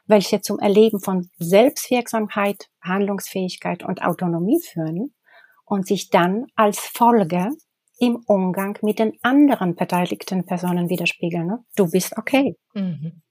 welche 0.07 0.41
zum 0.41 0.59
Erleben 0.59 0.99
von 0.99 1.29
Selbstwirksamkeit, 1.37 2.69
Handlungsfähigkeit 2.81 3.83
und 3.83 4.01
Autonomie 4.01 4.59
führen 4.61 5.13
und 5.65 5.85
sich 5.85 6.09
dann 6.09 6.47
als 6.55 6.79
Folge 6.79 7.51
im 7.99 8.23
Umgang 8.27 8.77
mit 8.81 8.99
den 8.99 9.13
anderen 9.21 9.75
beteiligten 9.75 10.45
Personen 10.45 10.89
widerspiegeln. 10.89 11.47
Ne? 11.47 11.63
Du 11.75 11.91
bist 11.91 12.17
okay. 12.17 12.55
Mhm. 12.73 13.21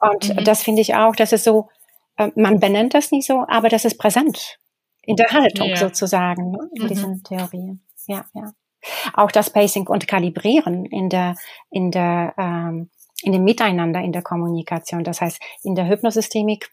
Und 0.00 0.28
mhm. 0.28 0.44
das 0.44 0.62
finde 0.62 0.80
ich 0.80 0.94
auch, 0.94 1.16
dass 1.16 1.32
es 1.32 1.44
so, 1.44 1.68
äh, 2.16 2.30
man 2.36 2.60
benennt 2.60 2.94
das 2.94 3.10
nicht 3.10 3.26
so, 3.26 3.44
aber 3.48 3.68
das 3.68 3.84
ist 3.84 3.98
präsent 3.98 4.58
in 5.02 5.16
der 5.16 5.30
Haltung 5.30 5.68
ja. 5.68 5.76
sozusagen, 5.76 6.52
ne? 6.52 6.70
in 6.74 6.84
mhm. 6.84 6.88
diesen 6.88 7.22
Theorien. 7.24 7.84
Ja, 8.06 8.24
ja. 8.34 8.52
Auch 9.14 9.30
das 9.30 9.50
Pacing 9.50 9.86
und 9.86 10.08
Kalibrieren 10.08 10.84
in 10.86 11.08
der, 11.08 11.36
in 11.70 11.90
der, 11.90 12.34
ähm, 12.36 12.90
in 13.22 13.32
dem 13.32 13.44
Miteinander, 13.44 14.00
in 14.00 14.12
der 14.12 14.22
Kommunikation. 14.22 15.04
Das 15.04 15.20
heißt, 15.20 15.40
in 15.62 15.76
der 15.76 15.88
Hypnosystemik 15.88 16.70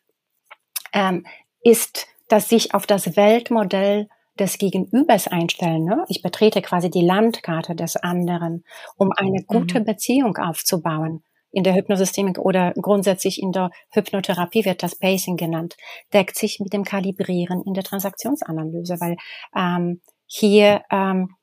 ähm, 0.91 1.25
ist 1.61 2.07
das 2.27 2.49
sich 2.49 2.73
auf 2.73 2.87
das 2.87 3.15
Weltmodell 3.15 4.09
des 4.39 4.57
Gegenübers 4.57 5.27
einstellen. 5.27 5.85
Ne? 5.85 6.05
Ich 6.07 6.21
betrete 6.21 6.61
quasi 6.61 6.89
die 6.89 7.05
Landkarte 7.05 7.75
des 7.75 7.95
anderen, 7.95 8.63
um 8.97 9.11
eine 9.11 9.43
gute 9.43 9.79
mhm. 9.79 9.85
Beziehung 9.85 10.37
aufzubauen. 10.37 11.23
In 11.51 11.63
der 11.63 11.73
Hypnosystemik 11.73 12.37
oder 12.37 12.73
grundsätzlich 12.73 13.41
in 13.41 13.51
der 13.51 13.71
Hypnotherapie 13.89 14.65
wird 14.65 14.83
das 14.83 14.95
Pacing 14.95 15.35
genannt, 15.35 15.77
deckt 16.13 16.37
sich 16.37 16.59
mit 16.59 16.73
dem 16.73 16.83
Kalibrieren 16.83 17.63
in 17.65 17.73
der 17.73 17.83
Transaktionsanalyse, 17.83 18.99
weil 18.99 19.17
ähm, 19.55 20.01
hier 20.27 20.83
ähm, 20.91 21.35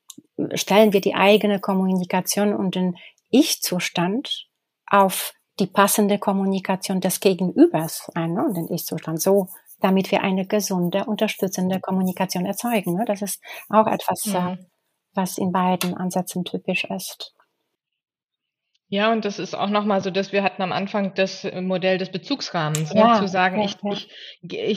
stellen 0.54 0.92
wir 0.92 1.00
die 1.00 1.14
eigene 1.14 1.58
Kommunikation 1.58 2.54
und 2.54 2.76
den 2.76 2.96
Ich-Zustand 3.30 4.46
auf 4.86 5.32
die 5.58 5.66
passende 5.66 6.18
Kommunikation 6.18 7.00
des 7.00 7.20
Gegenübers 7.20 8.10
ein, 8.14 8.34
ne? 8.34 8.52
den 8.54 8.72
Ich-Zustand. 8.72 9.20
So 9.20 9.48
damit 9.80 10.10
wir 10.10 10.22
eine 10.22 10.46
gesunde, 10.46 11.04
unterstützende 11.04 11.80
Kommunikation 11.80 12.46
erzeugen. 12.46 12.94
Ne? 12.94 13.04
Das 13.06 13.22
ist 13.22 13.42
auch 13.68 13.86
etwas, 13.86 14.26
äh, 14.26 14.40
mhm. 14.40 14.66
was 15.14 15.38
in 15.38 15.52
beiden 15.52 15.94
Ansätzen 15.94 16.44
typisch 16.44 16.84
ist. 16.84 17.35
Ja, 18.88 19.10
und 19.10 19.24
das 19.24 19.40
ist 19.40 19.54
auch 19.54 19.68
nochmal 19.68 20.00
so, 20.00 20.10
dass 20.10 20.32
wir 20.32 20.44
hatten 20.44 20.62
am 20.62 20.70
Anfang 20.70 21.12
das 21.14 21.44
äh, 21.44 21.60
Modell 21.60 21.98
des 21.98 22.12
Bezugsrahmens, 22.12 22.94
ne, 22.94 23.00
ja, 23.00 23.20
zu 23.20 23.26
sagen, 23.26 23.60
ja, 23.60 23.64
ich, 23.64 23.76
ja. 23.82 23.92
ich, 23.92 24.08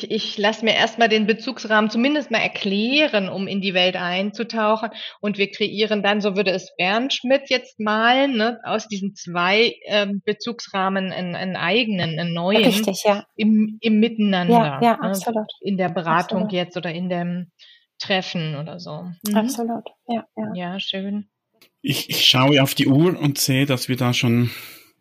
ich, 0.04 0.12
ich 0.12 0.38
lasse 0.39 0.65
mir 0.65 0.74
erstmal 0.74 1.10
den 1.10 1.28
Bezugsrahmen 1.28 1.91
zumindest 1.91 2.32
mal 2.32 2.39
erklären, 2.39 3.30
um 3.30 3.48
in 3.48 3.62
die 3.62 3.76
Welt 3.76 3.95
einzutauchen. 3.95 4.89
Und 5.22 5.38
wir 5.38 5.52
kreieren 5.52 6.02
dann, 6.02 6.22
so 6.22 6.36
würde 6.36 6.50
es 6.50 6.76
Bernd 6.76 7.13
Schmidt 7.13 7.52
jetzt 7.52 7.80
malen, 7.80 8.36
ne, 8.36 8.60
aus 8.63 8.88
diesen 8.88 9.13
zwei 9.13 9.76
ähm, 9.86 10.24
Bezugsrahmen 10.26 11.12
einen, 11.12 11.36
einen 11.36 11.56
eigenen, 11.56 12.19
einen 12.19 12.34
neuen. 12.34 12.63
Richtig, 12.63 13.04
ja. 13.04 13.26
Im, 13.36 13.78
im 13.80 14.00
Miteinander. 14.00 14.54
Ja, 14.54 14.82
ja, 14.82 14.98
ne, 14.98 15.02
absolut. 15.04 15.52
In 15.62 15.78
der 15.78 15.89
Beratung 15.89 16.43
absolut. 16.43 16.54
jetzt 16.54 16.76
oder 16.78 16.91
in 16.91 17.10
dem 17.10 17.52
Treffen 18.00 18.56
oder 18.56 18.80
so. 18.80 19.04
Mhm. 19.28 19.36
Absolut, 19.36 19.86
ja, 20.08 20.26
ja. 20.36 20.54
Ja, 20.56 20.80
schön. 20.80 21.30
Ich, 21.81 22.09
ich 22.09 22.25
schaue 22.25 22.61
auf 22.61 22.75
die 22.75 22.87
Uhr 22.87 23.17
und 23.19 23.37
sehe, 23.37 23.65
dass 23.65 23.87
wir 23.87 23.95
da 23.95 24.13
schon 24.13 24.49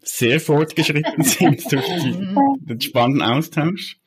sehr 0.01 0.41
fortgeschritten 0.41 1.23
sind 1.23 1.71
durch 1.73 1.87
die, 1.87 2.35
den 2.61 2.81
spannenden 2.81 3.23
Austausch. 3.23 3.99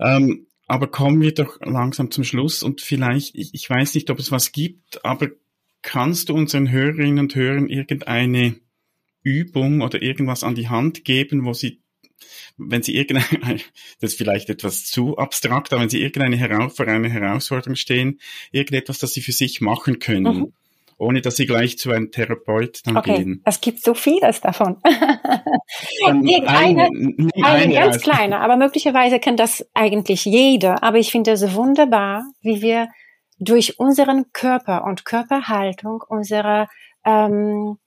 Ähm, 0.00 0.46
aber 0.66 0.86
kommen 0.88 1.20
wir 1.20 1.34
doch 1.34 1.60
langsam 1.60 2.10
zum 2.10 2.24
Schluss 2.24 2.62
und 2.62 2.80
vielleicht, 2.80 3.34
ich, 3.34 3.52
ich 3.52 3.68
weiß 3.68 3.94
nicht, 3.94 4.10
ob 4.10 4.18
es 4.18 4.32
was 4.32 4.52
gibt, 4.52 5.04
aber 5.04 5.28
kannst 5.82 6.30
du 6.30 6.34
unseren 6.34 6.70
Hörerinnen 6.70 7.18
und 7.18 7.34
Hörern 7.34 7.68
irgendeine 7.68 8.56
Übung 9.22 9.82
oder 9.82 10.00
irgendwas 10.00 10.42
an 10.42 10.54
die 10.54 10.70
Hand 10.70 11.04
geben, 11.04 11.44
wo 11.44 11.52
sie, 11.52 11.82
wenn 12.56 12.82
sie 12.82 12.96
irgendeine, 12.96 13.60
das 14.00 14.12
ist 14.12 14.18
vielleicht 14.18 14.48
etwas 14.48 14.86
zu 14.86 15.18
abstrakt, 15.18 15.72
aber 15.72 15.82
wenn 15.82 15.90
sie 15.90 16.00
irgendeine 16.00 16.36
Heraus 16.36 16.76
vor 16.76 16.88
einer 16.88 17.10
Herausforderung 17.10 17.76
stehen, 17.76 18.20
irgendetwas, 18.50 18.98
das 18.98 19.12
sie 19.12 19.20
für 19.20 19.32
sich 19.32 19.60
machen 19.60 19.98
können. 19.98 20.38
Mhm 20.38 20.52
ohne 20.98 21.20
dass 21.20 21.36
sie 21.36 21.46
gleich 21.46 21.78
zu 21.78 21.90
einem 21.90 22.10
Therapeut 22.10 22.80
dann 22.84 22.96
okay. 22.96 23.16
gehen. 23.16 23.42
Es 23.44 23.60
gibt 23.60 23.82
so 23.82 23.94
vieles 23.94 24.40
davon. 24.40 24.76
eine, 26.06 26.48
eine, 26.48 26.88
eine 27.42 27.74
ganz 27.74 28.00
kleine, 28.00 28.40
aber 28.40 28.56
möglicherweise 28.56 29.18
kennt 29.18 29.40
das 29.40 29.66
eigentlich 29.74 30.24
jeder. 30.24 30.82
Aber 30.82 30.98
ich 30.98 31.10
finde 31.10 31.32
es 31.32 31.54
wunderbar, 31.54 32.24
wie 32.40 32.62
wir 32.62 32.88
durch 33.38 33.78
unseren 33.78 34.32
Körper 34.32 34.84
und 34.84 35.04
Körperhaltung 35.04 36.02
unsere 36.08 36.68
ähm, 37.04 37.78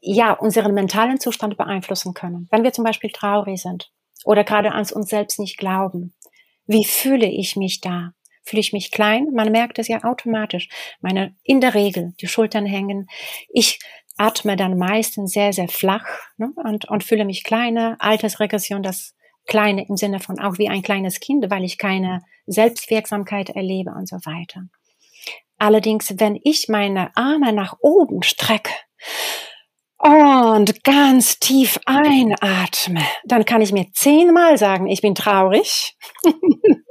ja 0.00 0.32
unseren 0.32 0.74
mentalen 0.74 1.18
Zustand 1.18 1.56
beeinflussen 1.56 2.14
können. 2.14 2.48
Wenn 2.50 2.62
wir 2.62 2.72
zum 2.72 2.84
Beispiel 2.84 3.10
traurig 3.10 3.60
sind 3.60 3.90
oder 4.24 4.44
gerade 4.44 4.72
an 4.72 4.86
uns 4.92 5.08
selbst 5.08 5.38
nicht 5.38 5.58
glauben, 5.58 6.14
wie 6.66 6.84
fühle 6.84 7.26
ich 7.26 7.56
mich 7.56 7.80
da? 7.80 8.12
Fühle 8.46 8.60
ich 8.60 8.72
mich 8.72 8.90
klein? 8.90 9.28
Man 9.32 9.50
merkt 9.50 9.78
es 9.78 9.88
ja 9.88 10.04
automatisch. 10.04 10.68
Meine, 11.00 11.34
in 11.42 11.60
der 11.60 11.74
Regel, 11.74 12.14
die 12.20 12.28
Schultern 12.28 12.64
hängen. 12.64 13.08
Ich 13.52 13.80
atme 14.16 14.56
dann 14.56 14.78
meistens 14.78 15.32
sehr, 15.32 15.52
sehr 15.52 15.68
flach 15.68 16.06
ne, 16.38 16.50
und, 16.64 16.88
und 16.88 17.04
fühle 17.04 17.24
mich 17.24 17.44
kleiner. 17.44 17.96
Altersregression, 17.98 18.82
das 18.82 19.16
Kleine 19.46 19.86
im 19.88 19.96
Sinne 19.96 20.18
von 20.18 20.40
auch 20.40 20.58
wie 20.58 20.68
ein 20.68 20.82
kleines 20.82 21.20
Kind, 21.20 21.48
weil 21.50 21.64
ich 21.64 21.78
keine 21.78 22.20
Selbstwirksamkeit 22.46 23.50
erlebe 23.50 23.92
und 23.92 24.08
so 24.08 24.16
weiter. 24.16 24.62
Allerdings, 25.56 26.14
wenn 26.18 26.38
ich 26.42 26.68
meine 26.68 27.16
Arme 27.16 27.52
nach 27.52 27.76
oben 27.80 28.22
strecke 28.22 28.72
und 29.98 30.84
ganz 30.84 31.38
tief 31.38 31.78
einatme, 31.86 33.00
dann 33.24 33.44
kann 33.44 33.62
ich 33.62 33.72
mir 33.72 33.86
zehnmal 33.92 34.58
sagen, 34.58 34.88
ich 34.88 35.00
bin 35.00 35.14
traurig. 35.14 35.96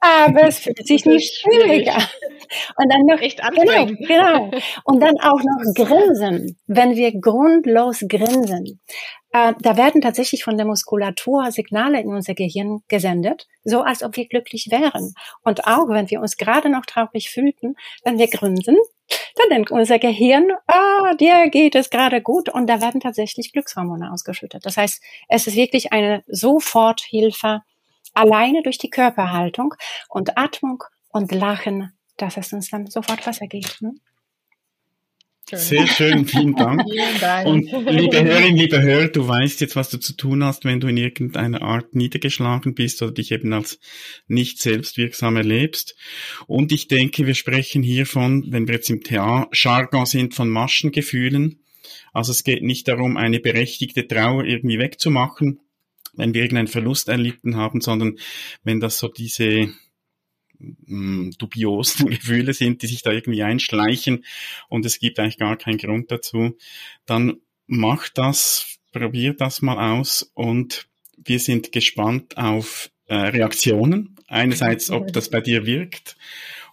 Aber 0.00 0.48
es 0.48 0.58
fühlt 0.60 0.86
sich 0.86 1.04
nicht 1.04 1.40
schwieriger. 1.40 1.98
Und 2.76 2.92
dann 2.92 3.02
noch, 3.06 3.20
Echt 3.20 3.40
genau, 3.40 3.86
genau. 3.86 4.50
Und 4.84 5.00
dann 5.00 5.14
auch 5.20 5.40
noch 5.40 5.74
grinsen. 5.74 6.58
Wenn 6.66 6.96
wir 6.96 7.12
grundlos 7.20 8.00
grinsen, 8.08 8.80
äh, 9.32 9.54
da 9.60 9.76
werden 9.76 10.00
tatsächlich 10.00 10.42
von 10.42 10.56
der 10.56 10.66
Muskulatur 10.66 11.52
Signale 11.52 12.00
in 12.00 12.08
unser 12.08 12.34
Gehirn 12.34 12.80
gesendet, 12.88 13.46
so 13.62 13.82
als 13.82 14.02
ob 14.02 14.16
wir 14.16 14.26
glücklich 14.26 14.68
wären. 14.70 15.14
Und 15.42 15.66
auch 15.66 15.88
wenn 15.88 16.10
wir 16.10 16.20
uns 16.20 16.36
gerade 16.36 16.68
noch 16.68 16.84
traurig 16.86 17.30
fühlten, 17.30 17.76
wenn 18.04 18.18
wir 18.18 18.26
grinsen, 18.26 18.76
dann 19.36 19.48
denkt 19.50 19.70
unser 19.70 19.98
Gehirn, 19.98 20.50
ah, 20.66 21.14
dir 21.14 21.48
geht 21.50 21.74
es 21.74 21.90
gerade 21.90 22.20
gut 22.22 22.48
und 22.48 22.68
da 22.68 22.80
werden 22.80 23.00
tatsächlich 23.00 23.52
Glückshormone 23.52 24.12
ausgeschüttet. 24.12 24.64
Das 24.66 24.76
heißt, 24.76 25.02
es 25.28 25.46
ist 25.46 25.56
wirklich 25.56 25.92
eine 25.92 26.22
Soforthilfe 26.26 27.62
alleine 28.14 28.62
durch 28.62 28.78
die 28.78 28.90
Körperhaltung 28.90 29.74
und 30.08 30.36
Atmung 30.36 30.84
und 31.10 31.32
Lachen, 31.32 31.92
dass 32.16 32.36
es 32.36 32.52
uns 32.52 32.70
dann 32.70 32.86
sofort 32.86 33.24
besser 33.24 33.46
geht. 33.46 33.78
Ne? 33.80 33.94
Sehr 35.52 35.86
schön, 35.86 36.26
vielen 36.26 36.54
Dank. 36.54 36.82
vielen 36.88 37.20
Dank. 37.20 37.46
Und 37.46 37.64
liebe 37.90 38.22
Hörerin, 38.22 38.56
liebe 38.56 38.80
Hörer, 38.80 39.08
du 39.08 39.26
weißt 39.26 39.60
jetzt, 39.60 39.74
was 39.74 39.90
du 39.90 39.98
zu 39.98 40.16
tun 40.16 40.44
hast, 40.44 40.64
wenn 40.64 40.80
du 40.80 40.86
in 40.86 40.96
irgendeiner 40.96 41.62
Art 41.62 41.94
niedergeschlagen 41.94 42.74
bist 42.74 43.02
oder 43.02 43.12
dich 43.12 43.32
eben 43.32 43.52
als 43.52 43.80
nicht 44.28 44.60
selbstwirksam 44.60 45.36
erlebst. 45.36 45.96
Und 46.46 46.72
ich 46.72 46.88
denke, 46.88 47.26
wir 47.26 47.34
sprechen 47.34 47.82
hier 47.82 48.06
von, 48.06 48.44
wenn 48.48 48.68
wir 48.68 48.76
jetzt 48.76 48.90
im 48.90 49.02
TA-Jargon 49.02 50.06
sind, 50.06 50.34
von 50.34 50.48
Maschengefühlen. 50.48 51.64
Also 52.12 52.32
es 52.32 52.44
geht 52.44 52.62
nicht 52.62 52.86
darum, 52.86 53.16
eine 53.16 53.40
berechtigte 53.40 54.06
Trauer 54.06 54.44
irgendwie 54.44 54.78
wegzumachen, 54.78 55.60
wenn 56.14 56.34
wir 56.34 56.42
irgendeinen 56.42 56.68
Verlust 56.68 57.08
erlitten 57.08 57.56
haben, 57.56 57.80
sondern 57.80 58.18
wenn 58.62 58.80
das 58.80 58.98
so 58.98 59.08
diese 59.08 59.72
mh, 60.58 61.30
dubiosen 61.38 62.10
Gefühle 62.10 62.52
sind, 62.52 62.82
die 62.82 62.86
sich 62.86 63.02
da 63.02 63.12
irgendwie 63.12 63.42
einschleichen 63.42 64.24
und 64.68 64.86
es 64.86 64.98
gibt 64.98 65.18
eigentlich 65.18 65.38
gar 65.38 65.56
keinen 65.56 65.78
Grund 65.78 66.10
dazu, 66.10 66.56
dann 67.06 67.38
mach 67.66 68.08
das, 68.08 68.78
probier 68.92 69.34
das 69.34 69.62
mal 69.62 69.92
aus 69.92 70.30
und 70.34 70.88
wir 71.16 71.38
sind 71.38 71.72
gespannt 71.72 72.36
auf 72.36 72.90
äh, 73.06 73.14
Reaktionen. 73.14 74.16
Einerseits, 74.26 74.90
ob 74.90 75.12
das 75.12 75.28
bei 75.28 75.40
dir 75.40 75.66
wirkt 75.66 76.16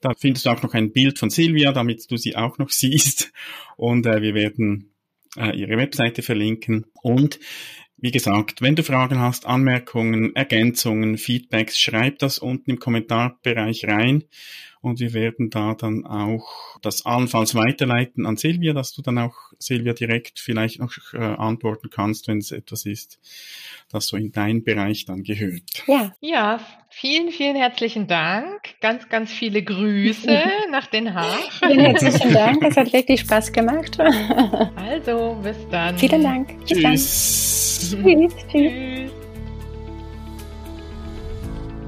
Da 0.00 0.10
findest 0.18 0.46
du 0.46 0.50
auch 0.50 0.62
noch 0.62 0.74
ein 0.74 0.90
Bild 0.92 1.20
von 1.20 1.30
Silvia, 1.30 1.70
damit 1.72 2.10
du 2.10 2.16
sie 2.16 2.34
auch 2.36 2.58
noch 2.58 2.70
siehst. 2.70 3.32
Und 3.76 4.06
äh, 4.06 4.22
wir 4.22 4.34
werden 4.34 4.90
äh, 5.36 5.56
ihre 5.56 5.76
Webseite 5.76 6.22
verlinken. 6.22 6.86
Und 7.02 7.38
wie 8.00 8.10
gesagt, 8.10 8.62
wenn 8.62 8.76
du 8.76 8.82
Fragen 8.82 9.18
hast, 9.18 9.46
Anmerkungen, 9.46 10.34
Ergänzungen, 10.36 11.18
Feedbacks, 11.18 11.78
schreib 11.78 12.18
das 12.20 12.38
unten 12.38 12.70
im 12.70 12.78
Kommentarbereich 12.78 13.86
rein 13.86 14.24
und 14.80 15.00
wir 15.00 15.12
werden 15.12 15.50
da 15.50 15.74
dann 15.74 16.06
auch 16.06 16.78
das 16.82 17.04
allenfalls 17.04 17.54
weiterleiten 17.54 18.26
an 18.26 18.36
Silvia, 18.36 18.72
dass 18.72 18.92
du 18.92 19.02
dann 19.02 19.18
auch 19.18 19.34
Silvia 19.58 19.92
direkt 19.92 20.38
vielleicht 20.38 20.78
noch 20.78 20.92
äh, 21.12 21.18
antworten 21.18 21.90
kannst, 21.90 22.28
wenn 22.28 22.38
es 22.38 22.52
etwas 22.52 22.86
ist, 22.86 23.18
das 23.90 24.06
so 24.06 24.16
in 24.16 24.30
deinen 24.30 24.62
Bereich 24.62 25.04
dann 25.04 25.24
gehört. 25.24 25.84
Ja. 25.86 26.14
Ja, 26.20 26.60
vielen, 26.90 27.32
vielen 27.32 27.56
herzlichen 27.56 28.06
Dank. 28.06 28.60
Ganz, 28.80 29.08
ganz 29.08 29.32
viele 29.32 29.62
Grüße 29.62 30.42
nach 30.70 30.86
Den 30.86 31.14
Haag. 31.14 31.52
Vielen 31.66 31.80
herzlichen 31.80 32.32
Dank. 32.32 32.62
Es 32.62 32.76
hat 32.76 32.92
wirklich 32.92 33.20
Spaß 33.20 33.52
gemacht. 33.52 33.98
Also, 34.76 35.38
bis 35.42 35.56
dann. 35.70 35.98
Vielen 35.98 36.22
Dank. 36.22 36.58
Bis 36.60 36.68
Tschüss. 36.68 36.82
Dann. 36.82 37.67
Tschüss. 37.78 38.34
Tschüss. 38.50 39.12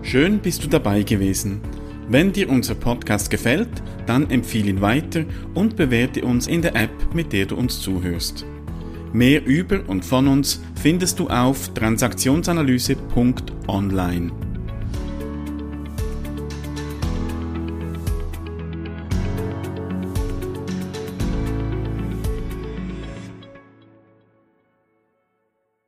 Schön 0.02 0.38
bist 0.38 0.64
du 0.64 0.68
dabei 0.68 1.02
gewesen. 1.02 1.60
Wenn 2.08 2.32
dir 2.32 2.48
unser 2.48 2.74
Podcast 2.74 3.30
gefällt, 3.30 3.68
dann 4.06 4.30
empfehle 4.30 4.70
ihn 4.70 4.80
weiter 4.80 5.24
und 5.54 5.76
bewerte 5.76 6.24
uns 6.24 6.46
in 6.46 6.62
der 6.62 6.74
App, 6.74 7.14
mit 7.14 7.30
der 7.32 7.46
du 7.46 7.56
uns 7.56 7.80
zuhörst. 7.80 8.46
Mehr 9.12 9.44
über 9.44 9.80
und 9.88 10.04
von 10.04 10.28
uns 10.28 10.62
findest 10.80 11.18
du 11.18 11.26
auf 11.28 11.74
transaktionsanalyse.online. 11.74 14.49